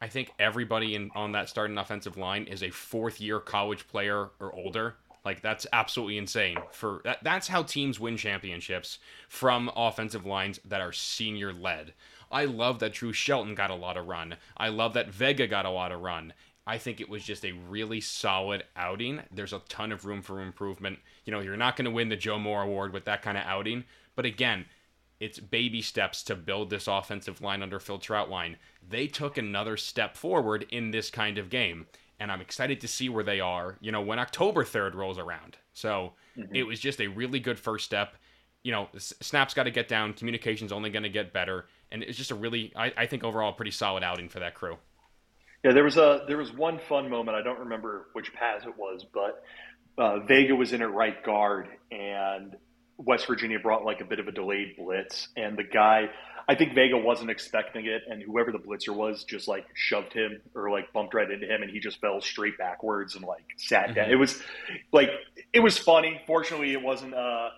[0.02, 4.28] I think everybody in on that starting offensive line is a fourth year college player
[4.38, 4.96] or older.
[5.24, 6.56] Like that's absolutely insane.
[6.72, 11.94] For that, that's how teams win championships from offensive lines that are senior led.
[12.32, 14.36] I love that Drew Shelton got a lot of run.
[14.56, 16.32] I love that Vega got a lot of run.
[16.66, 19.20] I think it was just a really solid outing.
[19.32, 21.00] There's a ton of room for improvement.
[21.24, 23.44] You know, you're not going to win the Joe Moore Award with that kind of
[23.44, 24.66] outing, but again,
[25.18, 28.56] it's baby steps to build this offensive line under Phil Trautwein.
[28.88, 31.86] They took another step forward in this kind of game,
[32.20, 35.56] and I'm excited to see where they are, you know, when October 3rd rolls around.
[35.72, 36.54] So mm-hmm.
[36.54, 38.14] it was just a really good first step.
[38.62, 42.16] You know, Snap's got to get down, communication's only going to get better and it's
[42.16, 44.76] just a really, I, I think overall, pretty solid outing for that crew.
[45.64, 47.36] Yeah, there was a there was one fun moment.
[47.36, 49.42] I don't remember which pass it was, but
[49.98, 52.56] uh, Vega was in at right guard, and
[52.96, 56.08] West Virginia brought like a bit of a delayed blitz, and the guy,
[56.48, 60.40] I think Vega wasn't expecting it, and whoever the blitzer was just like shoved him
[60.54, 63.94] or like bumped right into him, and he just fell straight backwards and like sat
[63.94, 64.04] down.
[64.04, 64.12] Mm-hmm.
[64.12, 64.42] It was
[64.92, 65.10] like
[65.52, 66.20] it was funny.
[66.26, 67.14] Fortunately, it wasn't.
[67.14, 67.50] Uh,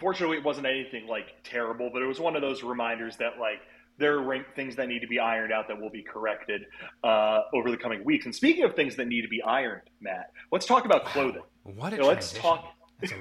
[0.00, 3.60] fortunately, it wasn't anything like terrible, but it was one of those reminders that like
[3.98, 6.66] there are things that need to be ironed out that will be corrected
[7.04, 8.24] uh, over the coming weeks.
[8.24, 11.42] And speaking of things that need to be ironed, Matt, let's talk about clothing.
[11.64, 11.72] Wow.
[11.76, 12.74] What a you know, let's talk.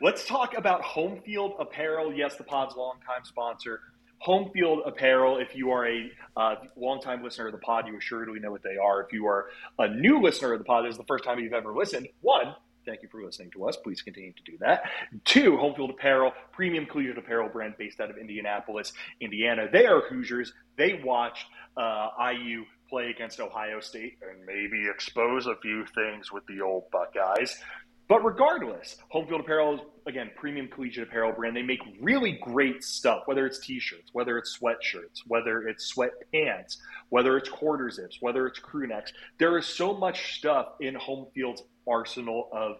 [0.00, 2.12] let's talk about home field apparel.
[2.12, 3.80] Yes, the pod's longtime sponsor.
[4.20, 5.38] Home field apparel.
[5.38, 8.76] If you are a uh, longtime listener of the pod, you assuredly know what they
[8.76, 9.02] are.
[9.02, 9.46] If you are
[9.78, 12.08] a new listener of the pod, this is the first time you've ever listened.
[12.20, 12.54] One,
[12.88, 13.76] Thank you for listening to us.
[13.76, 14.84] Please continue to do that.
[15.26, 19.66] Two, Home Field Apparel, premium collegiate apparel brand based out of Indianapolis, Indiana.
[19.70, 20.54] They are Hoosiers.
[20.78, 21.44] They watched
[21.76, 26.84] uh, IU play against Ohio State and maybe expose a few things with the old
[26.90, 27.60] Buckeyes.
[28.08, 31.54] But regardless, Home Field Apparel is, again, premium collegiate apparel brand.
[31.54, 36.78] They make really great stuff, whether it's t shirts, whether it's sweatshirts, whether it's sweatpants,
[37.10, 39.12] whether it's quarter zips, whether it's crew necks.
[39.38, 42.78] There is so much stuff in Home Field's arsenal of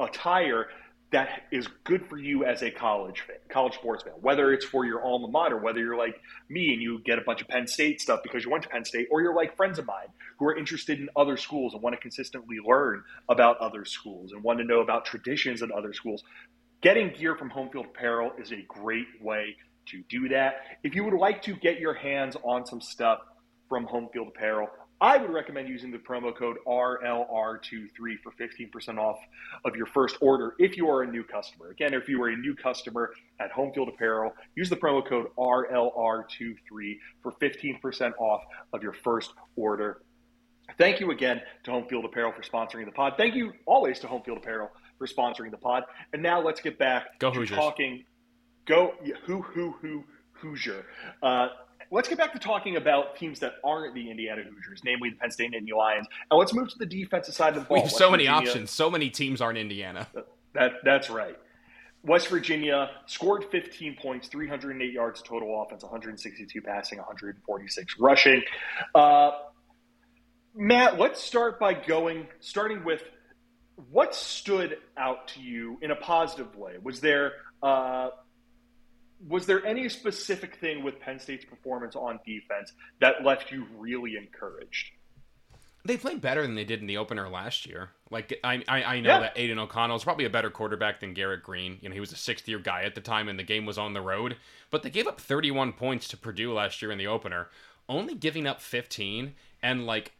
[0.00, 0.66] attire
[1.12, 4.84] that is good for you as a college fan, college sports fan, whether it's for
[4.84, 8.00] your alma mater, whether you're like me and you get a bunch of Penn State
[8.00, 10.56] stuff because you went to Penn State, or you're like friends of mine who are
[10.56, 14.64] interested in other schools and want to consistently learn about other schools and want to
[14.64, 16.22] know about traditions in other schools.
[16.82, 20.56] Getting gear from Home Field Apparel is a great way to do that.
[20.82, 23.20] If you would like to get your hands on some stuff
[23.68, 24.68] from Home Field Apparel,
[25.00, 27.90] I would recommend using the promo code RLR23
[28.22, 29.18] for 15% off
[29.66, 31.68] of your first order if you are a new customer.
[31.68, 35.26] Again, if you are a new customer at Home Field Apparel, use the promo code
[35.38, 40.00] RLR23 for 15% off of your first order.
[40.78, 43.14] Thank you again to Home Field Apparel for sponsoring the pod.
[43.16, 45.84] Thank you always to Home Field Apparel for sponsoring the pod.
[46.12, 47.56] And now let's get back go to Hoosiers.
[47.56, 48.04] talking.
[48.66, 50.84] Go who who who Hoosier.
[51.22, 51.48] Uh,
[51.90, 55.30] let's get back to talking about teams that aren't the Indiana Hoosiers, namely the Penn
[55.30, 56.06] State and Nittany Lions.
[56.30, 57.76] And let's move to the defensive side of the ball.
[57.76, 58.70] We have so many options.
[58.70, 60.08] So many teams aren't Indiana.
[60.52, 61.38] That that's right.
[62.02, 68.42] West Virginia scored 15 points, 308 yards total offense, 162 passing, 146 rushing.
[68.94, 69.32] Uh,
[70.56, 73.02] Matt, let's start by going, starting with
[73.90, 76.76] what stood out to you in a positive way.
[76.82, 78.08] Was there uh,
[79.26, 84.16] was there any specific thing with Penn State's performance on defense that left you really
[84.16, 84.92] encouraged?
[85.84, 87.90] They played better than they did in the opener last year.
[88.10, 89.20] Like I, I, I know Yeah.
[89.20, 91.78] that Aidan O'Connell is probably a better quarterback than Garrett Greene.
[91.80, 93.78] You know, he was a sixth year guy at the time, and the game was
[93.78, 94.36] on the road.
[94.70, 97.48] But they gave up 31 points to Purdue last year in the opener,
[97.88, 100.12] only giving up 15, and like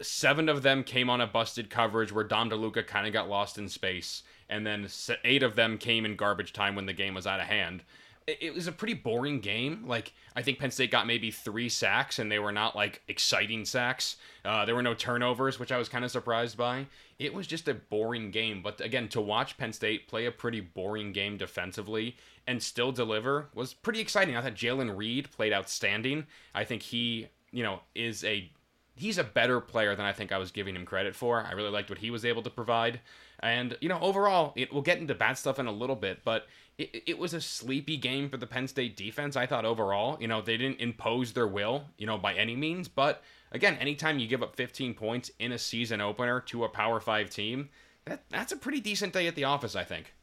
[0.00, 3.58] seven of them came on a busted coverage where Dom DeLuca kind of got lost
[3.58, 4.88] in space, and then
[5.24, 7.82] eight of them came in garbage time when the game was out of hand.
[8.28, 9.84] It, was a pretty boring game.
[9.84, 13.64] Like I think Penn State got maybe three sacks, and they were not like exciting
[13.64, 14.16] sacks.
[14.44, 16.86] Uh, there were no turnovers, which I was kind of surprised by.
[17.18, 18.62] It was just a boring game.
[18.62, 22.16] But again, to watch Penn State play a pretty boring game defensively
[22.46, 24.36] and still deliver was pretty exciting.
[24.36, 26.26] I thought Jaylen Reed played outstanding.
[26.54, 28.50] I think he, you know, is a
[28.94, 31.42] he's a better player than I think I was giving him credit for.
[31.42, 33.00] I really liked what he was able to provide.
[33.40, 36.46] And, you know, overall, it, we'll get into bad stuff in a little bit, but
[36.78, 40.16] it, it was a sleepy game for the Penn State defense, I thought, overall.
[40.20, 42.88] You know, they didn't impose their will, you know, by any means.
[42.88, 47.00] But, again, anytime you give up 15 points in a season opener to a Power
[47.00, 47.70] 5 team,
[48.04, 50.14] that, that's a pretty decent day at the office, I think.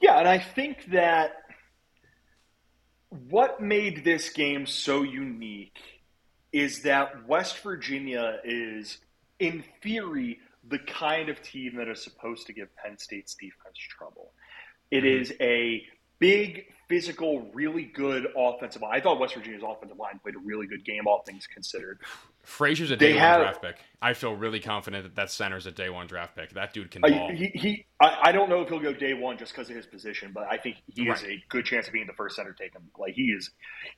[0.00, 1.32] Yeah, and I think that
[3.08, 5.78] what made this game so unique
[6.52, 8.98] is that West Virginia is,
[9.38, 10.38] in theory,
[10.68, 14.32] the kind of team that is supposed to give Penn State's defense trouble.
[14.90, 15.20] It Mhm.
[15.20, 15.86] is a
[16.18, 18.94] big, physical, really good offensive line.
[18.94, 22.00] I thought West Virginia's offensive line played a really good game, all things considered.
[22.44, 23.76] Frazier's a They day have- one draft pick.
[24.00, 26.50] I feel really confident that that center's a day one draft pick.
[26.54, 27.30] That dude can Uh, ball.
[27.30, 29.86] he, he I, I don't know if he'll go day one just because of his
[29.86, 32.80] position, but I think he has a good chance of being the first center taken.
[32.98, 33.50] Like he is,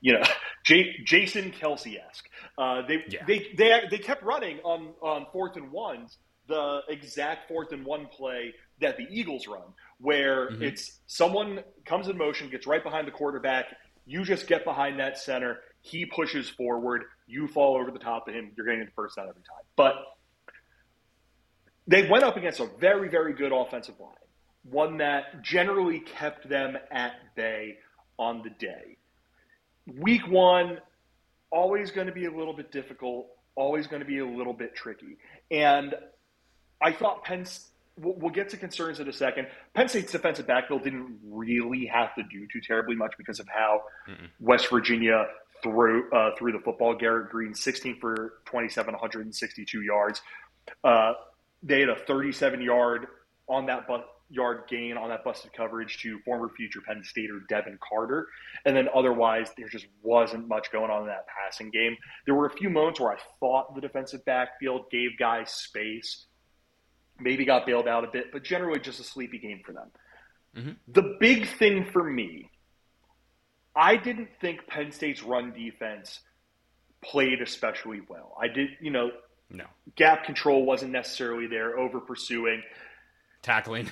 [0.03, 0.23] you know,
[0.65, 2.29] J, Jason Kelce esque.
[2.59, 3.25] Uh, they, Yeah.
[3.27, 8.07] they they they kept running on on fourth and ones the exact fourth and one
[8.09, 8.53] play
[8.83, 9.63] that the Eagles run,
[9.99, 10.61] where Mhm.
[10.61, 13.75] it's someone comes in motion, gets right behind the quarterback.
[14.05, 15.61] You just get behind that center.
[15.85, 17.05] He pushes forward.
[17.27, 18.53] You fall over the top of him.
[18.57, 19.65] You're getting the first down every time.
[19.77, 19.97] But
[21.87, 24.15] they went up against a very, very good offensive line,
[24.63, 27.77] one that generally kept them at bay
[28.19, 28.97] on the day.
[29.87, 30.79] Week one,
[31.51, 34.75] always going to be a little bit difficult, always going to be a little bit
[34.75, 35.19] tricky.
[35.51, 35.95] And
[36.81, 37.45] I thought Penn,
[37.99, 39.49] we'll, we'll get to concerns in a second.
[39.75, 43.83] Penn State's defensive backfield didn't really have to do too terribly much because of how
[44.09, 44.31] Mm-mm.
[44.41, 45.27] West Virginia
[45.65, 46.95] threw uh, threw the football.
[46.95, 50.23] Garrett Greene, 16 for 27, 162 yards.
[50.85, 51.15] Uh,
[51.65, 53.07] they had a 37 yard
[53.49, 57.79] on that bu- yard gain on that busted coverage to former future Penn Stater Devin
[57.87, 58.29] Carter,
[58.65, 61.97] and then otherwise there just wasn't much going on in that passing game.
[62.27, 66.27] There were a few moments where I thought the defensive backfield gave guys space,
[67.19, 69.91] maybe got bailed out a bit, but generally just a sleepy game for them.
[70.57, 70.77] Mhm.
[70.89, 72.51] The big thing for me,
[73.77, 76.21] I didn't think Penn State's run defense
[77.03, 78.37] played especially well.
[78.41, 79.11] I did, you know,
[79.51, 79.65] no.
[79.97, 82.63] gap control wasn't necessarily there, over pursuing,
[83.43, 83.91] Tackling.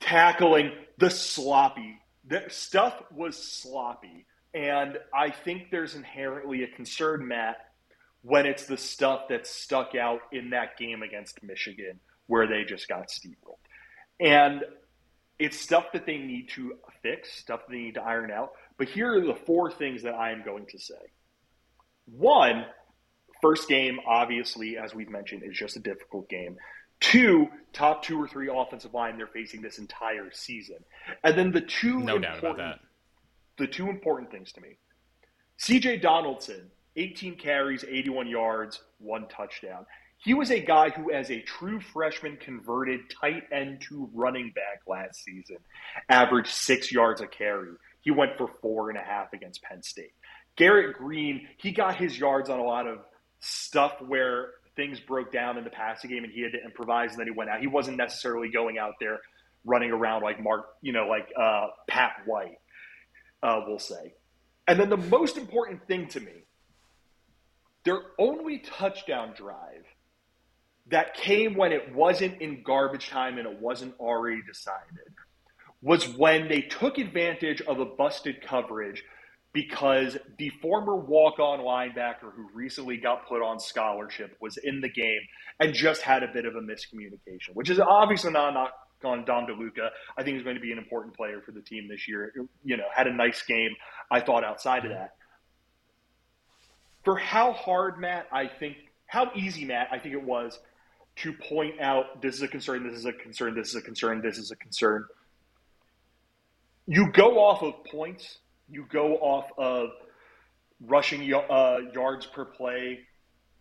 [0.00, 1.98] tackling, the sloppy.
[2.26, 4.26] The stuff was sloppy.
[4.54, 7.56] And I think there's inherently a concern, Matt,
[8.20, 12.86] when it's the stuff that stuck out in that game against Michigan where they just
[12.86, 13.56] got steamrolled.
[14.20, 14.62] And
[15.38, 18.52] it's stuff that they need to fix, stuff they need to iron out.
[18.78, 20.94] But here are the four things that I am going to say.
[22.06, 22.64] One,
[23.40, 26.56] first game, obviously, as we've mentioned, is just a difficult game.
[27.00, 30.76] Two, top two or three offensive line they're facing this entire season.
[31.24, 32.80] And then the two No doubt about important- that.
[33.58, 34.76] the two important things to me.
[35.58, 39.86] CJ Donaldson, 18 carries, 81 yards, one touchdown.
[40.18, 44.82] He was a guy who, as a true freshman, converted tight end to running back
[44.86, 45.56] last season,
[46.08, 47.72] averaged six yards a carry.
[48.02, 50.12] He went for four and a half against Penn State.
[50.56, 52.98] Garrett Greene, he got his yards on a lot of
[53.40, 57.20] stuff where things broke down in the passing game and he had to improvise and
[57.20, 57.60] then he went out.
[57.60, 59.20] He wasn't necessarily going out there
[59.64, 62.58] running around like Mark, you know, like uh, Pat White
[63.42, 64.14] uh, we'll say.
[64.68, 66.44] And then the most important thing to me,
[67.84, 69.84] their only touchdown drive
[70.88, 75.14] that came when it wasn't in garbage time and it wasn't already decided
[75.82, 79.02] was when they took advantage of a busted coverage
[79.52, 85.20] because the former walk-on linebacker who recently got put on scholarship was in the game
[85.60, 88.72] and just had a bit of a miscommunication, which is obviously not a knock
[89.04, 89.90] on Dom DeLuca.
[90.16, 92.32] I think he's going to be an important player for the team this year.
[92.64, 93.74] You know, had a nice game.
[94.10, 95.16] I thought outside of that.
[97.04, 98.76] For how hard, Matt, I think
[99.06, 100.58] how easy, Matt, I think it was
[101.16, 104.22] to point out this is a concern, this is a concern, this is a concern,
[104.22, 105.04] this is a concern.
[106.86, 109.90] You go off of points, you go off of
[110.80, 113.00] rushing uh, yards per play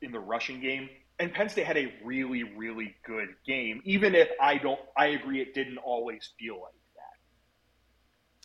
[0.02, 4.30] in the rushing game, and Penn State had a really, really good game, even if
[4.42, 6.74] I don't, I agree it didn't always feel like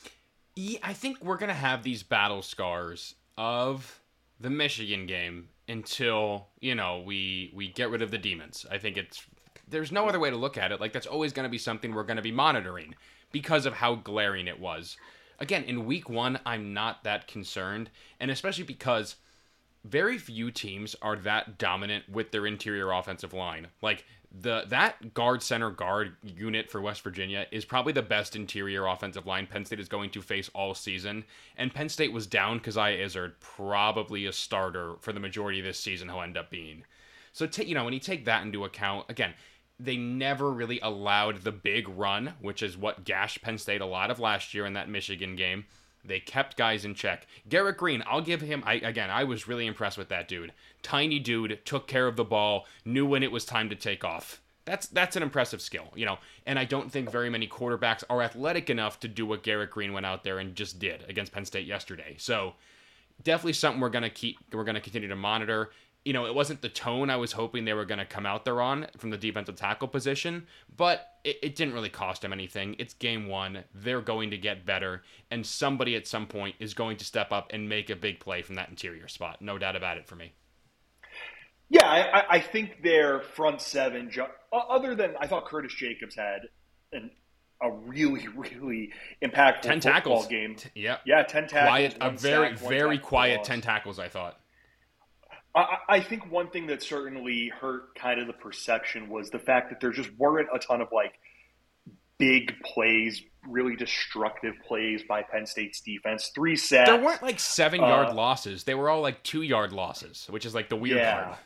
[0.05, 0.81] that.
[0.83, 4.03] I think we're gonna have these battle scars of
[4.39, 8.67] the Michigan game until you know we we get rid of the demons.
[8.71, 9.27] I think it's
[9.69, 10.81] there's no other way to look at it.
[10.81, 12.95] Like that's always going to be something we're going to be monitoring
[13.33, 14.97] because of how glaring it was.
[15.39, 19.17] Again, in week 1, I'm not that concerned, and especially because
[19.85, 23.69] very few teams are that dominant with their interior offensive line.
[23.83, 24.05] Like
[24.39, 29.27] the that guard center guard unit for West Virginia is probably the best interior offensive
[29.27, 31.25] line Penn State is going to face all season.
[31.57, 35.79] And Penn State was down Coziah Izzard, probably a starter for the majority of this
[35.79, 36.09] season.
[36.09, 36.85] He'll end up being.
[37.33, 39.35] So t- you know when you take that into account, again,
[39.79, 44.11] they never really allowed the big run, which is what gashed Penn State a lot
[44.11, 45.67] of last year in that Michigan game.
[46.05, 47.27] They kept guys in check.
[47.49, 48.63] Garrett Greene, I'll give him.
[48.65, 50.53] I again, I was really impressed with that dude.
[50.83, 54.41] Tiny dude, took care of the ball, knew when it was time to take off.
[54.65, 56.19] That's that's an impressive skill, you know.
[56.47, 59.93] And I don't think very many quarterbacks are athletic enough to do what Garrett Greene
[59.93, 62.15] went out there and just did against Penn State yesterday.
[62.19, 62.55] So
[63.23, 64.39] definitely something we're gonna keep.
[64.53, 65.71] We're gonna continue to monitor
[66.07, 68.45] you know, it wasn't the tone I was hoping they were going to come out
[68.45, 70.47] there on from the defensive tackle position,
[70.77, 72.77] but it, it, didn't really cost them anything.
[72.79, 73.65] It's game one.
[73.75, 75.03] They're going to get better,
[75.33, 78.43] and somebody at some point is going to step up and make a big play
[78.43, 79.43] from that interior spot.
[79.43, 80.33] No doubt about it for me.
[81.69, 84.09] Yeah, I, I think their front seven,
[84.53, 86.43] other than I thought Curtis Jacobs had
[86.93, 87.11] an
[87.61, 88.93] a really, really
[89.25, 90.55] impactful ten tackles game.
[90.77, 91.69] yeah, yeah, ten tackles.
[91.69, 93.99] Quiet, a very, very quiet ten tackles.
[93.99, 94.39] I thought.
[95.57, 99.71] I, I think one thing that certainly hurt kind of the perception was the fact
[99.71, 101.15] that there just weren't a ton of like
[102.19, 106.31] big plays, really destructive plays by Penn State's defense.
[106.35, 106.91] Three sacks.
[106.91, 108.65] There weren't like seven yard uh, losses.
[108.65, 111.25] They were all like two yard losses, which is like the weird yeah.
[111.25, 111.39] part.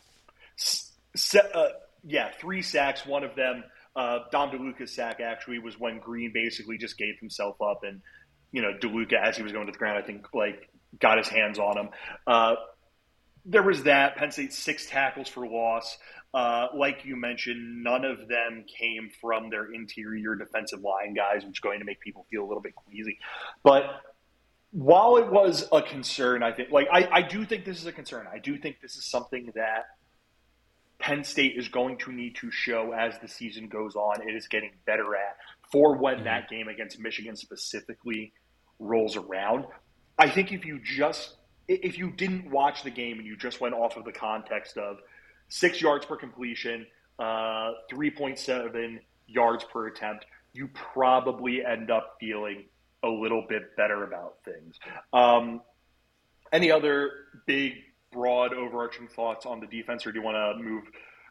[0.56, 1.68] Se- uh,
[2.04, 3.06] yeah, three sacks.
[3.06, 3.62] One of them,
[3.94, 8.00] uh, Dom DeLuca's sack, actually was when Greene basically just gave himself up, and
[8.50, 11.28] you know DeLuca, as he was going to the ground, I think like got his
[11.28, 11.88] hands on him.
[12.26, 12.54] Uh,
[13.44, 14.16] there was that.
[14.16, 15.98] Penn State six tackles for loss.
[16.32, 21.56] Uh, like you mentioned, none of them came from their interior defensive line guys, which
[21.56, 23.18] is going to make people feel a little bit queasy.
[23.62, 23.84] But
[24.70, 27.92] while it was a concern, I think, like, I, I do think this is a
[27.92, 28.26] concern.
[28.32, 29.86] I do think this is something that
[31.00, 34.22] Penn State is going to need to show as the season goes on.
[34.28, 35.36] It is getting better at
[35.72, 36.24] for when mm-hmm.
[36.24, 38.32] that game against Michigan specifically
[38.78, 39.64] rolls around.
[40.18, 41.36] I think if you just
[41.70, 44.98] if you didn't watch the game and you just went off of the context of
[45.48, 46.86] six yards per completion,
[47.18, 52.64] uh, 3.7 yards per attempt, you probably end up feeling
[53.04, 54.78] a little bit better about things.
[55.12, 55.62] Um,
[56.52, 57.12] any other
[57.46, 57.74] big,
[58.12, 60.84] broad, overarching thoughts on the defense, or do you want to move?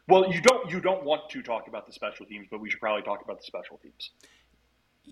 [0.08, 0.70] Well, you don't.
[0.70, 3.38] You don't want to talk about the special teams, but we should probably talk about
[3.38, 4.10] the special teams.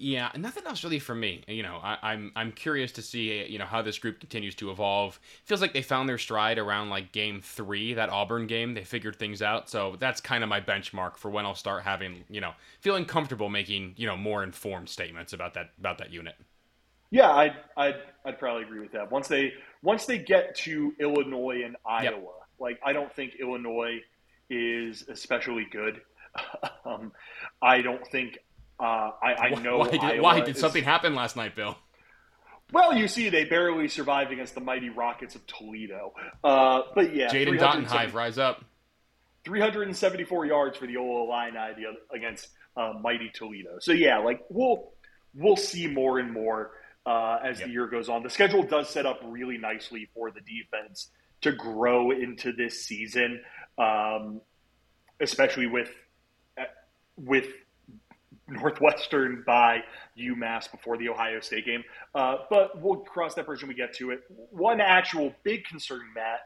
[0.01, 1.42] Yeah, nothing else really for me.
[1.49, 4.55] You know, I, am I'm, I'm curious to see you know how this group continues
[4.57, 5.18] to evolve.
[5.44, 8.74] Feels like they found their stride around like game three, that Auburn game.
[8.74, 12.24] They figured things out, so that's kind of my benchmark for when I'll start having
[12.30, 16.36] you know feeling comfortable making you know more informed statements about that about that unit.
[17.11, 19.11] Yeah, I'd I'd, I'd probably agree with that.
[19.11, 22.24] Once they once they get to Illinois and Iowa, yep.
[22.61, 24.01] like I don't think Illinois
[24.49, 26.03] is especially good.
[26.84, 27.11] um,
[27.61, 28.38] I don't think
[28.80, 31.76] uh, I, I, know why did, why did something happen last night, Bill?
[32.72, 36.12] Well, you see, they barely survived against the mighty Rockets of Toledo.
[36.44, 38.64] Uh, but yeah, Jaden Daughton-Hive, rise up.
[39.44, 43.78] 374 yards for the Illini against uh, mighty Toledo.
[43.80, 44.92] So yeah, like we'll
[45.34, 46.72] we'll see more and more
[47.06, 47.68] uh, as yep.
[47.68, 48.22] the year goes on.
[48.22, 51.10] The schedule does set up really nicely for the defense
[51.40, 53.40] to grow into this season,
[53.78, 54.42] um,
[55.20, 55.90] especially with
[56.58, 56.64] uh,
[57.16, 57.46] with
[58.49, 59.82] Northwestern by
[60.18, 61.84] UMass before the Ohio State game.
[62.14, 64.22] Uh, but we'll cross that bridge when we get to it.
[64.51, 66.40] One actual big concern, Matt,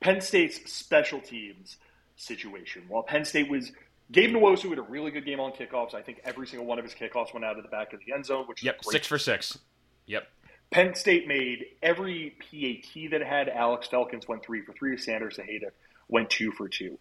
[0.00, 1.76] Penn State's special teams
[2.16, 2.84] situation.
[2.88, 3.72] While Penn State was
[4.12, 5.94] Gabe Nwosu had a really good game on kickoffs.
[5.94, 8.12] I think every single one of his kickoffs went out of the back of the
[8.12, 9.58] end zone, which yep, six for six.
[10.06, 10.24] Yep.
[10.70, 14.96] Penn State made every PAT that had Alex Felkins went three for three.
[14.96, 15.72] Sander Sahaydak
[16.08, 16.98] went two for two.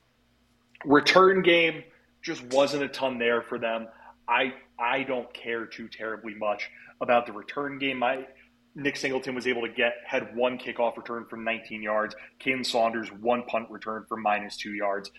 [0.85, 1.83] Return game
[2.21, 3.87] just wasn't a ton there for them.
[4.29, 6.69] I I don't care too terribly much
[7.01, 8.03] about the return game.
[8.03, 8.27] I
[8.75, 12.15] Nick Singleton was able to get had one kickoff return from 19 yards.
[12.39, 15.11] Kaden Saunders one punt return for minus two yards.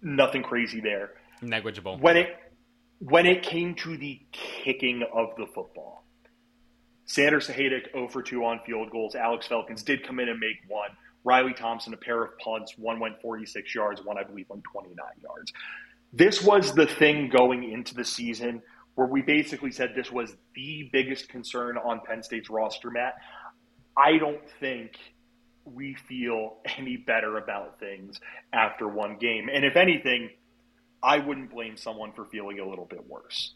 [0.00, 1.10] Nothing crazy there.
[1.42, 1.98] Negligible.
[1.98, 2.36] When it
[3.00, 6.04] when it came to the kicking of the football,
[7.06, 9.14] Sander Sahaydak 0 for 2 on field goals.
[9.14, 10.90] Alex Felkins did come in and make one.
[11.24, 12.78] Riley Thompson a pair of punts.
[12.78, 15.52] One went 46 yards, one, I believe, went 29 yards.
[16.16, 18.62] This was the thing going into the season
[18.94, 23.14] where we basically said this was the biggest concern on Penn State's roster, Matt.
[23.96, 24.96] I don't think
[25.64, 28.20] we feel any better about things
[28.52, 29.48] after one game.
[29.52, 30.30] And if anything,
[31.02, 33.54] I wouldn't blame someone for feeling a little bit worse.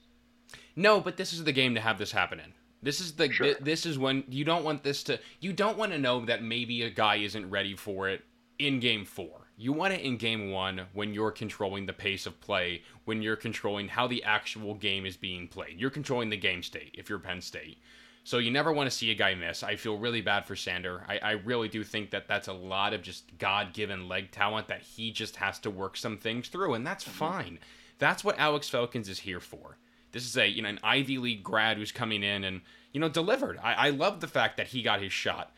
[0.74, 2.54] No, but this is the game to have this happen in.
[2.82, 3.54] This is the Sure.
[3.60, 6.82] this is when you don't want this to you don't want to know that maybe
[6.82, 8.24] a guy isn't ready for it
[8.58, 9.47] in game 4.
[9.60, 13.34] You want it in game 1 when you're controlling the pace of play, when you're
[13.34, 15.80] controlling how the actual game is being played.
[15.80, 17.78] You're controlling the game state if you're Penn State.
[18.22, 19.64] So you never want to see a guy miss.
[19.64, 21.02] I feel really bad for Sander.
[21.08, 24.68] I, I really do think that that's a lot of just God given leg talent
[24.68, 27.18] that he just has to work some things through, and that's mm-hmm.
[27.18, 27.58] fine.
[27.98, 29.76] That's what Alex Felkins is here for.
[30.12, 32.60] This is a you know an Ivy League grad who's coming in and
[32.92, 33.58] you know delivered.
[33.60, 35.52] I, I love the fact that he got his shot.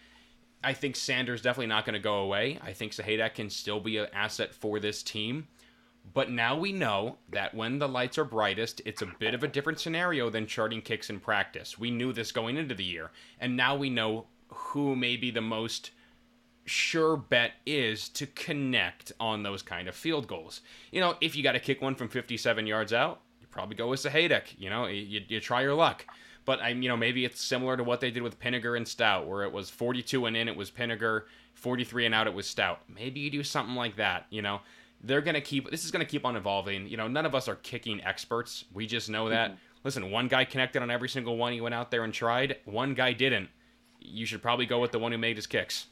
[0.62, 2.58] I think Sander's definitely not going to go away.
[2.62, 5.48] I think Sahaydak can still be an asset for this team.
[6.12, 9.48] But now we know that when the lights are brightest, it's a bit of a
[9.48, 11.78] different scenario than charting kicks in practice.
[11.78, 13.10] We knew this going into the year.
[13.38, 15.92] And now we know who maybe the most
[16.64, 20.60] sure bet is to connect on those kind of field goals.
[20.90, 23.88] You know, if you got to kick one from 57 yards out, you probably go
[23.88, 24.58] with Sahaydak.
[24.58, 26.06] You know, you, you try your luck.
[26.44, 29.28] But I'm, you know, maybe it's similar to what they did with Pinegar and Stout,
[29.28, 31.24] where it was 42 and in, it was Pinegar,
[31.54, 32.80] 43 and out, it was Stout.
[32.88, 34.26] Maybe you do something like that.
[34.30, 34.60] You know,
[35.02, 35.70] they're gonna keep.
[35.70, 36.86] This is gonna keep on evolving.
[36.86, 38.64] You know, none of us are kicking experts.
[38.72, 39.50] We just know that.
[39.50, 39.60] Mm-hmm.
[39.82, 42.56] Listen, one guy connected on every single one he went out there and tried.
[42.64, 43.48] One guy didn't.
[43.98, 45.86] You should probably go with the one who made his kicks.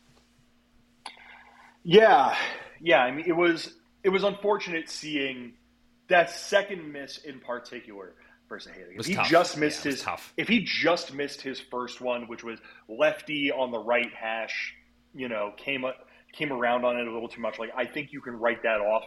[1.84, 2.36] Yeah,
[2.80, 3.02] yeah.
[3.02, 5.54] I mean, it was it was unfortunate seeing
[6.08, 8.14] that second miss in particular
[8.48, 8.98] for Sahaydak.
[8.98, 9.28] If he tough.
[9.28, 10.32] just missed Yeah, his tough.
[10.36, 14.74] if he just missed his first one, which was lefty on the right hash,
[15.14, 15.96] you know, came up
[16.32, 17.58] came around on it a little too much.
[17.58, 19.04] Like I think you can write that off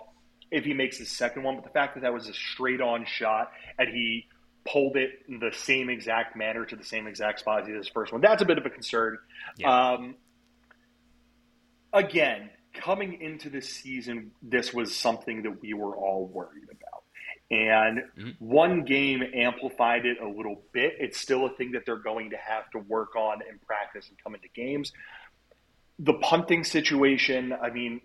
[0.51, 1.55] if he makes his second one.
[1.55, 4.27] But the fact that that was a straight on shot and he
[4.65, 7.79] pulled it in the same exact manner to the same exact spot as he did
[7.79, 9.17] his first one, that's a bit of a concern.
[9.57, 9.91] Yeah.
[9.93, 10.15] Um,
[11.93, 16.80] again, coming into this season, this was something that we were all worried about.
[17.51, 18.35] And Mhm.
[18.39, 20.95] one game amplified it a little bit.
[20.99, 24.17] It's still a thing that they're going to have to work on and practice and
[24.23, 24.93] come into games.
[25.99, 27.99] The punting situation, I mean,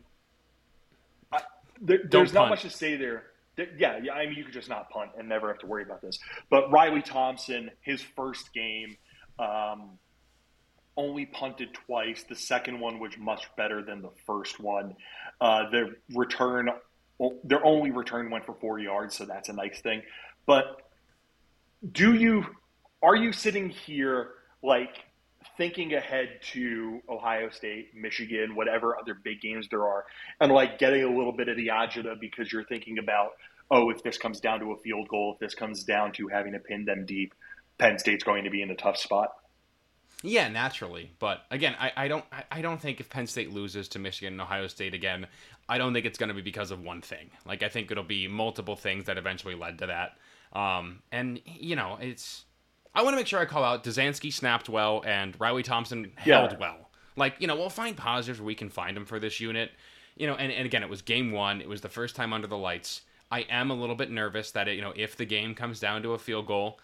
[1.30, 1.42] I,
[1.80, 3.30] there, there's not much to say there.
[3.54, 5.84] There- Yeah, yeah, I mean, you could just not punt and never have to worry
[5.84, 6.18] about this.
[6.50, 8.96] But Riley Thompson, his first game,
[9.38, 9.98] um,
[10.96, 12.24] only punted twice.
[12.24, 14.96] The second one was much better than the first one.
[15.40, 16.68] Uh, the return,
[17.44, 20.02] their only return went for four yards, so that's a nice thing.
[20.46, 20.82] But
[21.92, 22.44] do you,
[23.02, 24.30] are you sitting here
[24.62, 25.04] like
[25.56, 30.04] thinking ahead to Ohio State, Michigan, whatever other big games there are,
[30.40, 33.30] and like getting a little bit of the agita because you're thinking about,
[33.70, 36.52] oh, if this comes down to a field goal, if this comes down to having
[36.52, 37.34] to pin them deep,
[37.78, 39.30] Penn State's going to be in a tough spot.
[40.22, 41.10] Yeah, naturally.
[41.18, 44.34] But again, I, I don't I, I don't think if Penn State loses to Michigan
[44.34, 45.26] and Ohio State again,
[45.68, 47.30] I don't think it's going to be because of one thing.
[47.44, 50.16] Like I think it'll be multiple things that eventually led to that.
[50.58, 52.44] Um, and you know, it's
[52.94, 56.52] I want to make sure I call out Duzansky snapped well and Riley Thompson held
[56.52, 56.58] Yeah.
[56.58, 56.90] well.
[57.14, 59.70] Like you know, we'll find positives where we can find them for this unit.
[60.16, 61.60] You know, and, and again, it was game one.
[61.60, 63.02] It was the first time under the lights.
[63.30, 66.02] I am a little bit nervous that it, you know if the game comes down
[66.04, 66.80] to a field goal,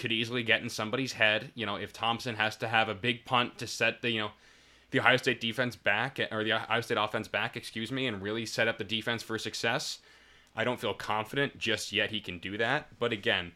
[0.00, 1.52] could easily get in somebody's head.
[1.54, 4.30] You know, if Thompson has to have a big punt to set the you know
[4.90, 8.22] the Ohio State defense back eh, or the Ohio State offense back, excuse me, and
[8.22, 9.98] really set up the defense for success.
[10.56, 12.98] I don't feel confident just yet he can do that.
[12.98, 13.52] But again,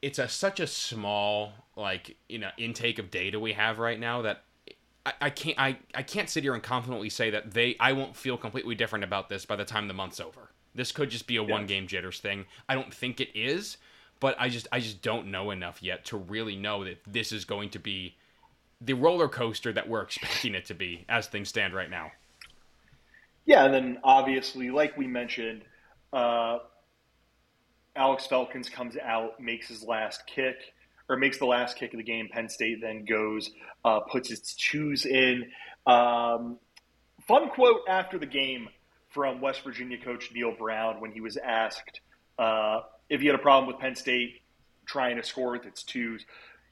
[0.00, 4.22] it's a such a small like you know intake of data we have right now
[4.22, 4.44] that
[5.04, 8.16] I, I can't I, I can't sit here and confidently say that they I won't
[8.16, 10.50] feel completely different about this by the time the month's over.
[10.74, 12.46] This could just be a one game jitters thing.
[12.68, 13.78] I don't think it is,
[14.20, 17.44] but I just I just don't know enough yet to really know that this is
[17.44, 18.16] going to be
[18.80, 22.12] the roller coaster that we're expecting it to be as things stand right now.
[23.44, 25.62] Yeah, and then obviously, like we mentioned,
[26.12, 26.58] uh,
[27.96, 30.56] Alex Felkins comes out, makes his last kick,
[31.08, 32.28] or makes the last kick of the game.
[32.30, 33.50] Penn State then goes,
[33.84, 35.50] uh, puts its twos in.
[35.86, 36.58] Um,
[37.26, 38.68] fun quote after the game
[39.08, 42.00] from West Virginia coach Neal Brown when he was asked
[42.38, 44.42] uh, if he had a problem with Penn State
[44.86, 46.24] trying to score with its twos.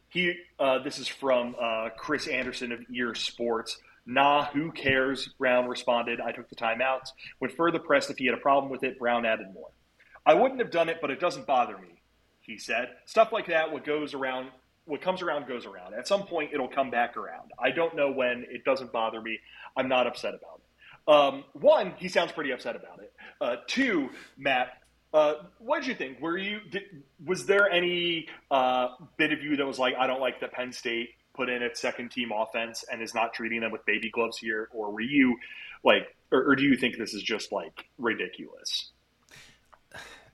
[0.08, 3.78] He, uh, this is from uh, Chris Anderson of Ear Sports.
[4.06, 5.28] Nah, who cares?
[5.38, 6.20] Brown responded.
[6.20, 7.08] I took the timeouts.
[7.38, 9.70] When further pressed if he had a problem with it, Brown added more.
[10.24, 12.00] I wouldn't have done it, but it doesn't bother me,
[12.40, 12.90] he said.
[13.04, 14.50] Stuff like that, what goes around
[14.86, 15.94] what comes around goes around.
[15.94, 17.50] At some point, it'll come back around.
[17.58, 18.46] I don't know when.
[18.48, 19.38] It doesn't bother me.
[19.76, 21.12] I'm not upset about it.
[21.12, 23.12] Um, one, he sounds pretty upset about it.
[23.40, 24.68] Uh, two, Matt,
[25.16, 26.20] uh, what did you think?
[26.20, 26.82] Were you did,
[27.24, 30.72] was there any uh, bit of you that was like, I don't like that Penn
[30.72, 34.36] State put in its second team offense and is not treating them with baby gloves
[34.36, 35.38] here, or were you
[35.84, 38.90] like, or, or do you think this is just like ridiculous?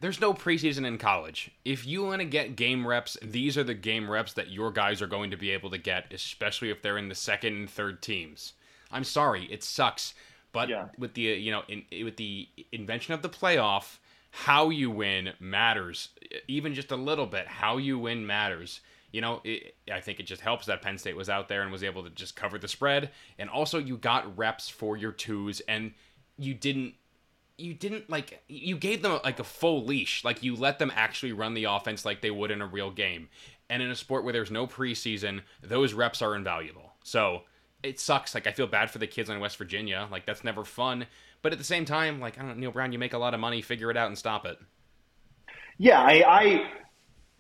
[0.01, 1.53] There's no preseason in college.
[1.65, 5.01] If you want to get game reps, these are the game reps that your guys
[5.01, 8.03] are going to be able to get, especially if they're in the second and third
[8.03, 8.55] teams.
[8.91, 10.15] I'm sorry, it sucks,
[10.51, 10.89] but yeah.
[10.99, 13.99] with the you know in, with the invention of the playoff,
[14.35, 16.09] how you win matters,
[16.49, 17.47] even just a little bit.
[17.47, 18.81] How you win matters.
[19.13, 21.71] You know, it, I think it just helps that Penn State was out there and
[21.71, 25.61] was able to just cover the spread, and also you got reps for your twos,
[25.61, 25.93] and
[26.39, 26.95] you didn't
[27.59, 30.25] you didn't like you gave them like a full leash.
[30.25, 33.29] Like you let them actually run the offense like they would in a real game.
[33.69, 36.95] And in a sport where there's no preseason those reps are invaluable.
[37.05, 37.43] So
[37.83, 38.35] it sucks.
[38.35, 40.09] Like i feel bad for the kids on west virginia.
[40.11, 41.07] Like that's never fun
[41.43, 43.35] but at the same time like i don't know neal brown you make a lot
[43.35, 44.59] of money figure it out and stop it
[45.79, 46.67] yeah i i,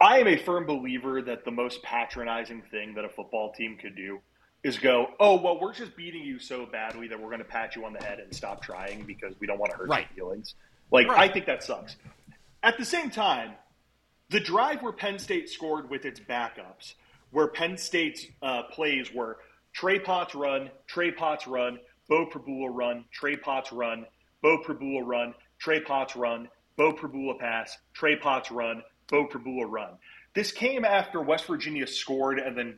[0.00, 3.96] I am a firm believer that the most patronizing thing that a football team could
[3.96, 4.20] do
[4.64, 7.74] is go, oh, well, we're just beating you so badly that we're going to pat
[7.74, 10.06] you on the head and stop trying because we don't want to hurt right.
[10.14, 10.54] your feelings.
[10.90, 11.30] Like, right.
[11.30, 11.96] I think that sucks.
[12.62, 13.52] At the same time,
[14.30, 16.94] the drive where Penn State scored with its backups,
[17.32, 19.38] where Penn State's uh, plays were
[19.72, 21.78] Trey Potts run, Trey Potts run,
[22.12, 24.04] Beau Pribula run, Trey Potts run,
[24.42, 26.46] Beau Pribula run, Trey Potts run,
[26.76, 29.94] Beau Pribula pass, Trey Potts run, Beau Pribula run.
[30.34, 32.76] This came after West Virginia scored and then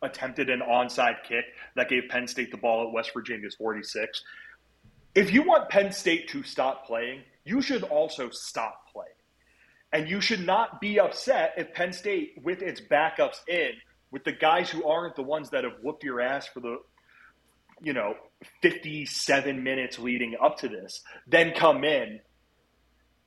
[0.00, 1.44] attempted an onside kick
[1.74, 4.22] that gave Penn State the ball at West Virginia's 46.
[5.14, 9.10] If you want Penn State to stop playing, you should also stop playing.
[9.92, 13.72] And you should not be upset if Penn State, with its backups in,
[14.10, 16.78] with the guys who aren't the ones that have whooped your ass for the,
[17.82, 18.14] you know,
[18.62, 22.20] 57 minutes leading up to this, then come in.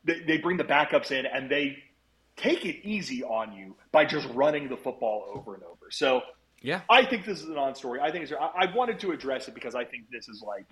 [0.04, 1.78] They, they bring the backups in and they
[2.38, 5.91] take it easy on you by just running the football over and over.
[5.91, 6.22] So
[6.62, 8.00] yeah, I think this is a non-story.
[8.02, 10.66] I think it's, I, I wanted to address it because I think this is like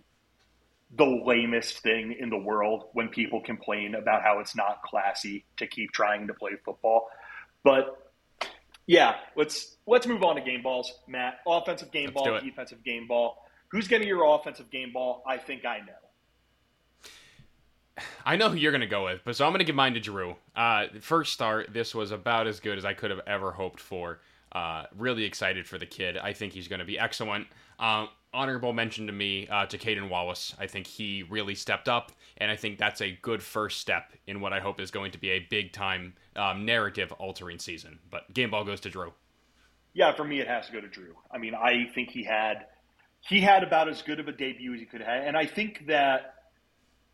[0.95, 5.67] the lamest thing in the world when people complain about how it's not classy to
[5.67, 7.07] keep trying to play football.
[7.63, 7.97] But
[8.85, 11.39] yeah, let's let's move on to game balls, Matt.
[11.45, 13.43] Offensive game let's ball, defensive game ball.
[13.69, 15.23] Who's getting your offensive game ball?
[15.27, 15.93] I think I know.
[18.25, 19.93] I know who you're going to go with, but so I'm going to give mine
[19.95, 20.35] to Drew.
[20.55, 24.19] Uh, first start, this was about as good as I could have ever hoped for.
[24.51, 26.17] Uh, really excited for the kid.
[26.17, 27.47] I think he's going to be excellent.
[27.79, 30.55] Um, honorable mention to me uh, to Caedan Wallace.
[30.59, 34.41] I think he really stepped up, and I think that's a good first step in
[34.41, 37.99] what I hope is going to be a big time um, narrative altering season.
[38.09, 39.13] But game ball goes to Drew.
[39.93, 41.15] Yeah, for me, it has to go to Drew.
[41.31, 42.67] I mean, I think he had
[43.21, 45.87] he had about as good of a debut as he could have, and I think
[45.87, 46.35] that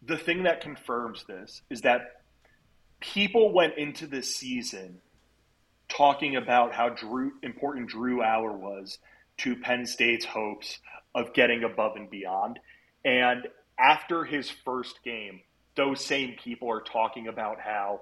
[0.06, 2.22] the thing that confirms this is that
[2.99, 4.99] people went into this season
[5.89, 8.97] talking about how Drew, important Drew Allar was
[9.38, 10.80] to Penn State's hopes
[11.16, 12.60] of getting above and beyond.
[13.06, 13.47] And
[13.80, 15.41] after his first game,
[15.76, 18.01] those same people are talking about how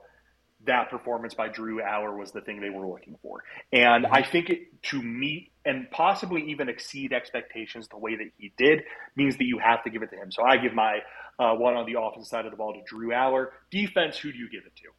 [0.66, 3.44] that performance by Drew Allar was the thing they were looking for.
[3.74, 8.54] And I think it, to meet and possibly even exceed expectations the way that he
[8.58, 8.84] did
[9.16, 10.32] means that you have to give it to him.
[10.32, 11.00] So I give my
[11.40, 13.48] uh, one on the offense side of the ball to Drew Allar.
[13.70, 14.90] Defense, who do you give it to?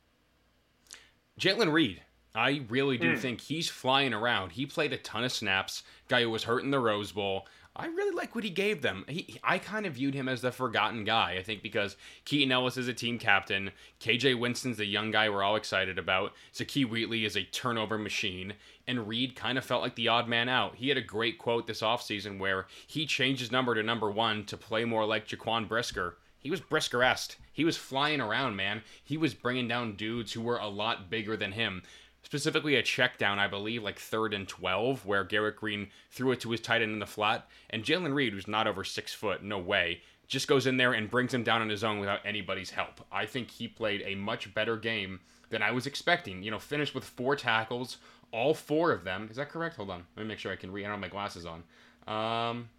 [1.41, 2.03] Jaylen Reed.
[2.35, 3.19] I really do mm.
[3.19, 4.53] think he's flying around.
[4.53, 5.83] He played a ton of snaps.
[6.09, 7.47] Guy who was hurt in the Rose Bowl.
[7.75, 9.07] I really like what he gave them.
[9.09, 11.37] He, I kind of viewed him as the forgotten guy.
[11.39, 11.97] I think because
[12.27, 16.35] Keaton Ellis is a team captain, KJ Winston's the young guy we're all excited about,
[16.53, 18.55] Zakee Wheatley is a turnover machine,
[18.87, 20.77] and Reed kind of felt like the odd man out.
[20.77, 24.45] He had a great quote this offseason where he changed his number to number one
[24.47, 26.19] to play more like Jaquan Brisker.
[26.39, 27.37] He was Brisker-esque.
[27.53, 28.83] He was flying around, man.
[29.03, 31.83] He was bringing down dudes who were a lot bigger than him
[32.33, 36.41] specifically a check down, I believe, like third and 12, where Garrett Greene threw it
[36.41, 37.47] to his tight end in the flat.
[37.69, 41.11] And Jaylen Reed, who's not over six foot, no way, just goes in there and
[41.11, 43.05] brings him down on his own without anybody's help.
[43.13, 45.21] I think he played a much better game
[45.51, 46.43] than I was expecting.
[46.43, 47.99] You know, finished with four tackles,
[48.33, 49.29] all four of them.
[49.31, 49.77] Is that correct?
[49.77, 50.05] Hold on.
[50.17, 50.85] Let me make sure I can read.
[50.85, 51.63] I don't have my glasses on.
[52.09, 52.71] Um,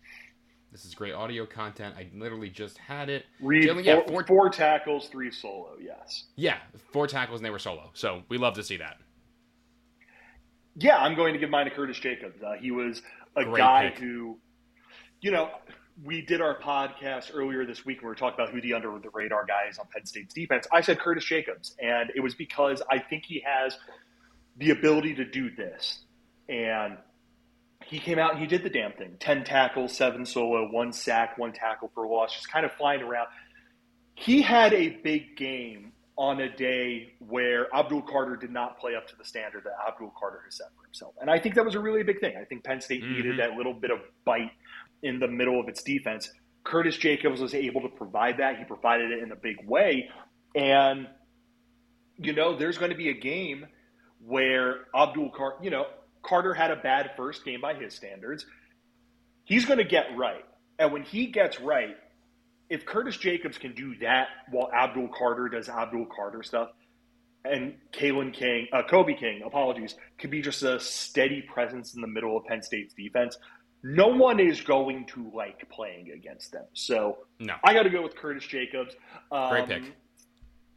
[0.71, 1.93] this is great audio content.
[1.95, 3.27] I literally just had it.
[3.39, 5.77] Reed, Jaylen, yeah, four, four tackles, three solo.
[5.79, 6.23] Yes.
[6.37, 6.57] Yeah,
[6.91, 7.91] four tackles and they were solo.
[7.93, 8.97] So we love to see that.
[10.75, 12.41] Yeah, I'm going to give mine to Curtis Jacobs.
[12.41, 13.01] Uh, he was
[13.35, 13.99] a Great guy pick.
[13.99, 14.39] who,
[15.21, 15.49] you know,
[16.03, 18.97] we did our podcast earlier this week and we were talking about who the under
[18.99, 20.65] the radar guys on Penn State's defense.
[20.71, 23.77] I said Curtis Jacobs, and it was because I think he has
[24.57, 25.99] the ability to do this.
[26.49, 26.97] and
[27.85, 31.37] he came out and he did the damn thing 10 tackles, seven solo, one sack,
[31.37, 33.27] one tackle for loss, just kind of flying around.
[34.15, 39.07] He had a big game on a day where Abdul Carter did not play up
[39.07, 41.15] to the standard that Abdul Carter has set for himself.
[41.19, 42.35] And I think that was a really big thing.
[42.39, 43.13] I think Penn State mm-hmm.
[43.13, 44.51] needed that little bit of bite
[45.01, 46.31] in the middle of its defense.
[46.63, 48.57] Curtis Jacobs was able to provide that.
[48.57, 50.09] He provided it in a big way.
[50.55, 51.07] And,
[52.17, 53.65] you know, there's going to be a game
[54.25, 55.85] where Abdul Carter, you know,
[56.21, 58.45] Carter had a bad first game by his standards.
[59.45, 60.45] He's going to get right.
[60.79, 61.97] And when he gets right,
[62.73, 66.69] if Curtis Jacobs can do that while Abdul Carter does Abdul Carter stuff,
[67.45, 72.07] and Kalen King, uh, Kobe King, apologies, could be just a steady presence in the
[72.07, 73.37] middle of Penn State's defense,
[73.83, 76.65] no one is going to like playing against them.
[76.73, 77.53] So no.
[77.63, 78.95] I got to go with Curtis Jacobs.
[79.31, 79.83] Um, Great pick.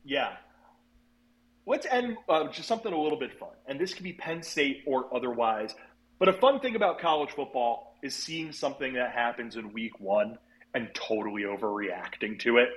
[0.04, 0.32] Yeah.
[1.66, 4.82] Let's end uh, just something a little bit fun, and this could be Penn State
[4.86, 5.74] or otherwise.
[6.18, 10.36] But a fun thing about college football is seeing something that happens in week one
[10.76, 12.68] and totally overreacting to it,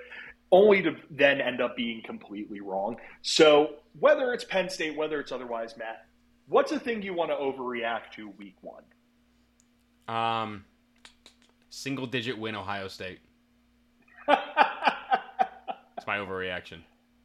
[0.51, 2.95] only to then end up being completely wrong.
[3.21, 6.05] So, whether it's Penn State, whether it's otherwise, Matt,
[6.47, 8.83] what's a thing you want to overreact to week one?
[10.07, 10.63] Um,
[11.69, 13.19] single digit win Ohio State.
[15.97, 16.79] It's my overreaction.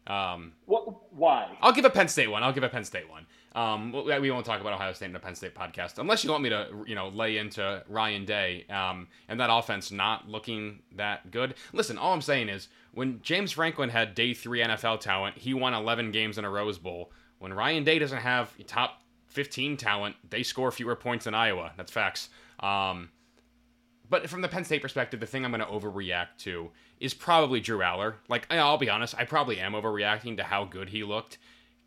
[0.09, 0.84] Um, what?
[1.17, 1.57] Why?
[1.63, 2.43] I'll give a Penn State one.
[2.43, 3.27] I'll give a Penn State one.
[3.55, 6.43] Um, we won't talk about Ohio State in a Penn State podcast unless you want
[6.43, 11.31] me to, you know, lay into Ryan Day um, and that offense not looking that
[11.31, 11.55] good.
[11.73, 15.73] Listen, all I'm saying is when James Franklin had day three NFL talent, he won
[15.73, 17.13] 11 games in a Rose Bowl.
[17.39, 21.73] When Ryan Day doesn't have top 15 talent, they score fewer points than Iowa.
[21.77, 22.31] That's facts.
[22.59, 23.11] Um,
[24.09, 27.61] but from the Penn State perspective, the thing I'm going to overreact to is probably
[27.61, 28.15] Drew Allar.
[28.29, 31.39] Like, I'll be honest, I probably am overreacting to how good he looked.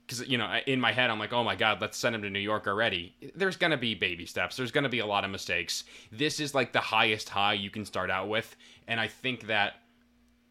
[0.05, 2.30] Because, you know, in my head, I'm like, oh my God, let's send him to
[2.30, 3.13] New York already.
[3.36, 4.55] There's going to be baby steps.
[4.55, 5.84] There's going to be a lot of mistakes.
[6.11, 8.55] This is like the highest high you can start out with.
[8.88, 9.74] And I think that,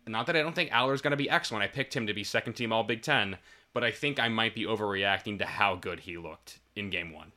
[0.07, 1.65] not that I don't think Allar's going to be excellent.
[1.65, 3.39] I picked him to be second team All Big Ten.
[3.73, 7.33] But I think I might be overreacting to how good he looked in game one.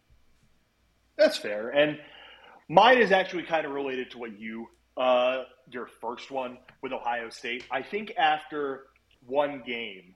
[1.18, 1.70] That's fair.
[1.70, 2.00] And
[2.70, 7.30] Mine is actually kind of related to what you, uh, your first one with Ohio
[7.30, 7.66] State.
[7.72, 8.86] I think after
[9.26, 10.16] one game,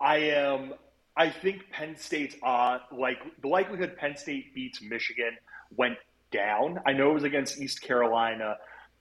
[0.00, 0.72] I am.
[1.18, 5.36] I think Penn State's uh, like the likelihood Penn State beats Michigan
[5.74, 5.96] went
[6.30, 6.80] down.
[6.86, 8.56] I know it was against East Carolina,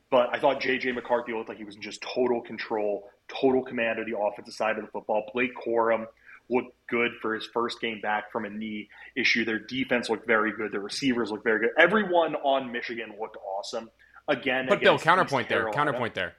[0.09, 3.99] but I thought JJ McCarthy looked like he was in just total control, total command
[3.99, 5.29] of the offensive side of the football.
[5.33, 6.05] Blake Corum
[6.49, 9.45] looked good for his first game back from a knee issue.
[9.45, 10.71] Their defense looked very good.
[10.71, 11.71] Their receivers looked very good.
[11.77, 13.89] Everyone on Michigan looked awesome.
[14.27, 15.69] Again, but Bill, counterpoint there.
[15.71, 16.33] Counterpoint there.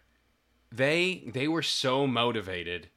[0.73, 2.89] They they were so motivated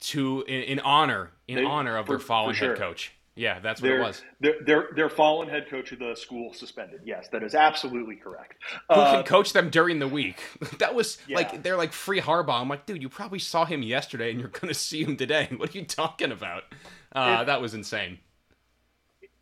[0.00, 2.70] to in, in honor in they, honor of for, their fallen sure.
[2.70, 3.12] head coach.
[3.36, 4.22] Yeah, that's what their, it was.
[4.40, 7.02] Their, their, their fallen head coach of the school suspended.
[7.04, 8.54] Yes, that is absolutely correct.
[8.88, 10.40] Who uh, can coach them during the week?
[10.78, 11.36] that was yeah.
[11.36, 12.62] like they're like free Harbaugh.
[12.62, 15.48] I'm like, dude, you probably saw him yesterday, and you're going to see him today.
[15.56, 16.62] What are you talking about?
[17.12, 18.18] Uh, that was insane.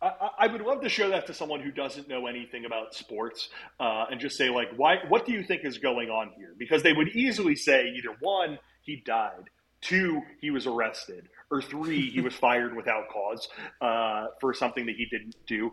[0.01, 3.49] I, I, would love to show that to someone who doesn't know anything about sports
[3.79, 4.97] uh, and just say, like, why?
[5.07, 6.53] What do you think is going on here?
[6.57, 9.49] Because they would easily say either one, he died,
[9.81, 13.47] two, he was arrested, or three, he was fired without cause
[13.81, 15.71] uh, for something that he didn't do.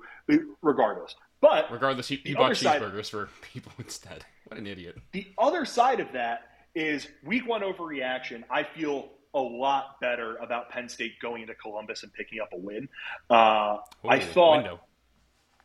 [0.60, 4.24] Regardless, but regardless, he, he bought cheeseburgers side, for people instead.
[4.46, 4.98] What an idiot!
[5.12, 6.42] The other side of that
[6.74, 8.44] is week one overreaction.
[8.50, 12.58] I feel a lot better about Penn State going into Columbus and picking up a
[12.58, 12.88] win.
[13.30, 14.80] Uh, Ooh, I thought window.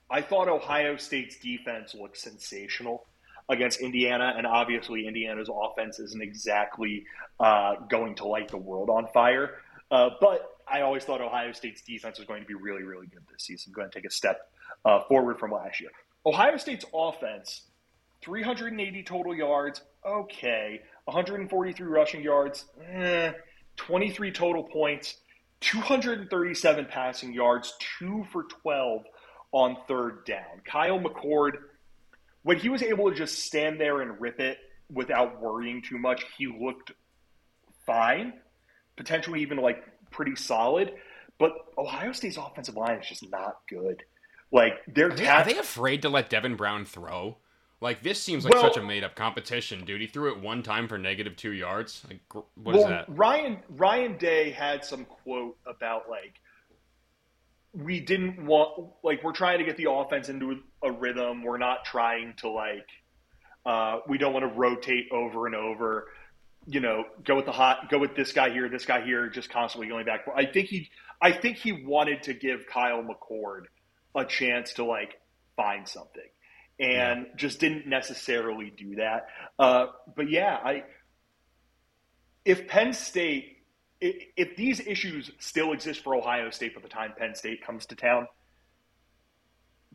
[0.10, 3.05] I thought Ohio State's defense looked sensational
[3.49, 7.05] against Indiana, and obviously Indiana's offense isn't exactly
[7.39, 9.55] uh, going to light the world on fire.
[9.89, 13.23] Uh, but I always thought Ohio State's defense was going to be really, really good
[13.31, 14.51] this season, going to take a step
[14.83, 15.91] uh, forward from last year.
[16.25, 17.61] Ohio State's offense,
[18.21, 20.81] 380 total yards, okay.
[21.05, 23.31] 143 rushing yards, eh.
[23.77, 25.17] 23 total points,
[25.61, 29.03] 237 passing yards, two for 12
[29.51, 30.61] on third down.
[30.65, 31.53] Kyle McCord,
[32.43, 34.57] when he was able to just stand there and rip it
[34.91, 36.91] without worrying too much, he looked
[37.85, 38.33] fine
[38.98, 40.93] potentially even like pretty solid.
[41.39, 44.04] But Ohio State's offensive line is just not good.
[44.52, 47.38] Like they're are they, are they afraid to let Devin Brown throw?
[47.80, 50.02] Like this seems like well, such a made up competition, dude.
[50.02, 52.04] He threw it one time for negative two yards.
[52.10, 53.06] Like what well, is that?
[53.08, 56.39] Ryan Ryan Day had some quote about like
[57.74, 61.43] we didn't want like we're trying to get the offense into a rhythm.
[61.43, 62.88] We're not trying to like
[63.66, 66.08] uh, we don't want to rotate over and over
[66.68, 69.49] you know, go with the hot, go with this guy here, this guy here, just
[69.49, 70.26] constantly going back.
[70.36, 70.89] I think he,
[71.22, 73.63] I think he wanted to give Kyle McCord
[74.13, 75.20] a chance to like
[75.55, 76.30] find something,
[76.80, 77.36] and yeah.
[77.38, 79.28] just didn't necessarily do that.
[79.57, 80.84] Uh, but yeah, I
[82.45, 83.53] if Penn State.
[83.99, 87.95] If these issues still exist for Ohio State by the time Penn State comes to
[87.95, 88.28] town,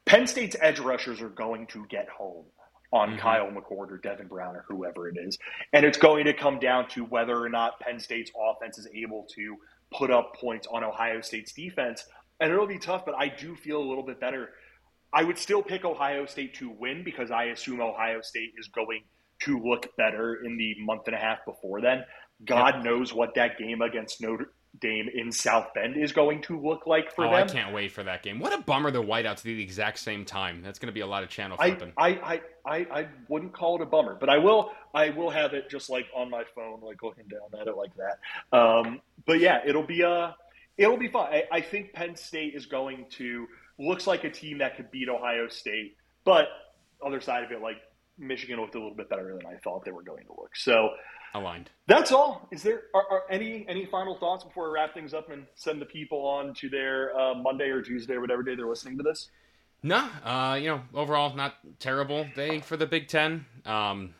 [0.04, 2.46] Penn State's edge rushers are going to get home
[2.92, 3.18] on mm-hmm.
[3.18, 5.38] Kyle McCord or Devin Brown or whoever it is.
[5.72, 9.26] And it's going to come down to whether or not Penn State's offense is able
[9.34, 9.56] to
[9.92, 12.04] put up points on Ohio State's defense.
[12.40, 14.50] And it'll be tough, but I do feel a little bit better.
[15.12, 19.02] I would still pick Ohio State to win because I assume Ohio State is going
[19.40, 22.04] to look better in the month and a half before then.
[22.44, 22.84] God yep.
[22.84, 27.14] knows what that game against Notre Dame in South Bend is going to look like
[27.14, 27.48] for oh, them.
[27.48, 28.38] I can't wait for that game.
[28.38, 30.62] What a bummer the whiteouts do the exact same time.
[30.62, 31.92] That's going to be a lot of channel flipping.
[31.96, 35.52] I, I, I, I, wouldn't call it a bummer, but I will I will have
[35.52, 38.56] it just like on my phone, like looking down at it like that.
[38.56, 40.32] Um, but yeah, it'll be uh
[40.78, 41.26] it'll be fun.
[41.30, 43.46] I, I think Penn State is going to
[43.78, 46.48] looks like a team that could beat Ohio State, but
[47.04, 47.76] other side of it, like
[48.18, 50.56] Michigan looked a little bit better than I thought they were going to look.
[50.56, 50.90] So
[51.34, 51.70] aligned.
[51.86, 52.48] That's all.
[52.50, 55.80] Is there are, are, any any final thoughts before we wrap things up and send
[55.80, 59.02] the people on to their uh, Monday or Tuesday or whatever day they're listening to
[59.02, 59.28] this?
[59.82, 63.44] No, uh, you know, overall not terrible day for the Big Ten.
[63.66, 64.14] Um,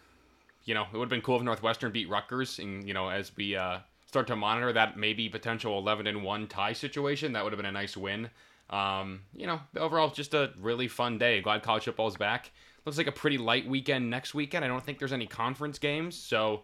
[0.64, 3.34] you know, it would have been cool if Northwestern beat Rutgers, and you know, as
[3.36, 7.52] we uh, start to monitor that maybe potential eleven and one tie situation, that would
[7.52, 8.28] have been a nice win.
[8.70, 11.40] Um, you know, overall, just a really fun day.
[11.40, 12.50] Glad college football's back.
[12.84, 14.64] Looks like a pretty light weekend next weekend.
[14.64, 16.62] I don't think there's any conference games, so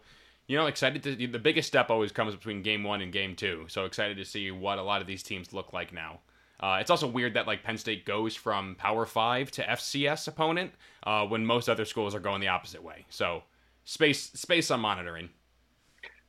[0.49, 3.65] you know, excited to the biggest step always comes between game one and game two.
[3.67, 6.21] So excited to see what a lot of these teams look like now.
[6.59, 10.73] Uh, it's also weird that like Penn State goes from Power Five to FCS opponent
[11.03, 13.05] uh, when most other schools are going the opposite way.
[13.09, 13.43] So
[13.85, 15.29] space space on monitoring.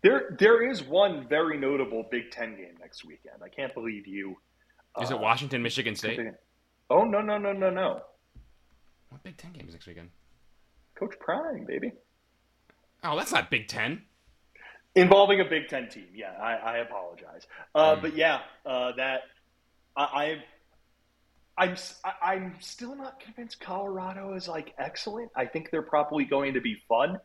[0.02, 3.36] There there is one very notable Big Ten game next weekend.
[3.42, 4.36] I can't believe you.
[5.00, 6.20] Is uh, it Washington Michigan State?
[6.90, 8.02] Oh no no no no no.
[9.08, 10.10] What Big Ten game is next weekend?
[10.94, 11.92] Coach Prime, baby.
[13.02, 14.02] Oh, that's not Big Ten.
[14.94, 16.32] Involving a Big Ten team, yeah.
[16.32, 18.02] I, I apologize, uh, mm.
[18.02, 19.20] but yeah, uh, that
[19.96, 20.42] I,
[21.56, 21.76] I'm
[22.22, 25.30] I'm still not convinced Colorado is like excellent.
[25.36, 27.18] I think they're probably going to be fun.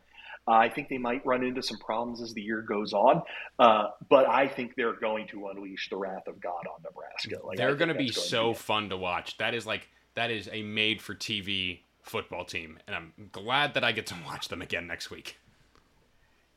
[0.48, 3.24] Uh, I think they might run into some problems as the year goes on,
[3.58, 7.44] uh, but I think they're going to unleash the wrath of God on Nebraska.
[7.44, 9.38] Like, they're going to be so be fun to watch.
[9.38, 13.84] That is like that is a made for TV football team, and I'm glad that
[13.84, 15.38] I get to watch them again next week.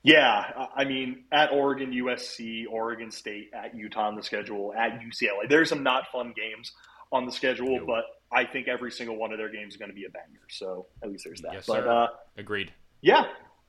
[0.08, 5.48] Yeah, I mean, at Oregon, USC, Oregon State, at Utah on the schedule, at UCLA.
[5.48, 6.72] There's some not fun games
[7.12, 9.94] on the schedule, but I think every single one of their games is going to
[9.94, 10.46] be a banger.
[10.48, 11.52] So at least there's that.
[11.52, 11.90] Yes, but, sir.
[11.90, 12.06] Uh,
[12.38, 12.72] Agreed.
[13.02, 13.24] Yeah,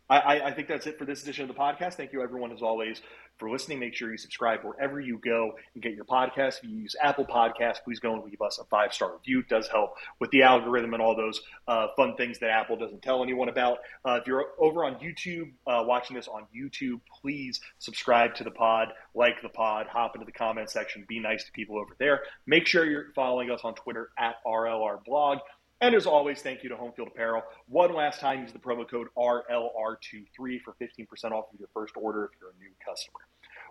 [0.09, 1.93] I, I, think that's it for this edition of the podcast.
[1.93, 2.99] Thank you, everyone, as always,
[3.37, 3.79] for listening.
[3.79, 6.57] Make sure you subscribe wherever you go and get your podcast.
[6.57, 9.39] If you use Apple Podcasts, please go and leave us a five star review.
[9.41, 13.03] It does help with the algorithm and all those uh, fun things that Apple doesn't
[13.03, 13.79] tell anyone about.
[14.03, 18.51] Uh, if you're over on YouTube, uh, watching this on YouTube, please subscribe to the
[18.51, 22.21] pod, like the pod, hop into the comment section, be nice to people over there.
[22.47, 25.37] Make sure you're following us on Twitter at RLR Blog.
[25.81, 27.41] And as always, thank you to Homefield Apparel.
[27.67, 32.25] One last time, use the promo code RLR23 for 15% off of your first order
[32.25, 33.19] if you're a new customer.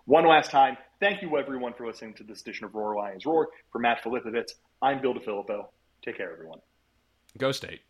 [0.06, 3.48] One last time, thank you everyone for listening to this edition of Roar Lions Roar.
[3.70, 5.66] For Matt Filipovitz, I'm Bill DiFilippo.
[6.02, 6.60] Take care, everyone.
[7.36, 7.80] Go State.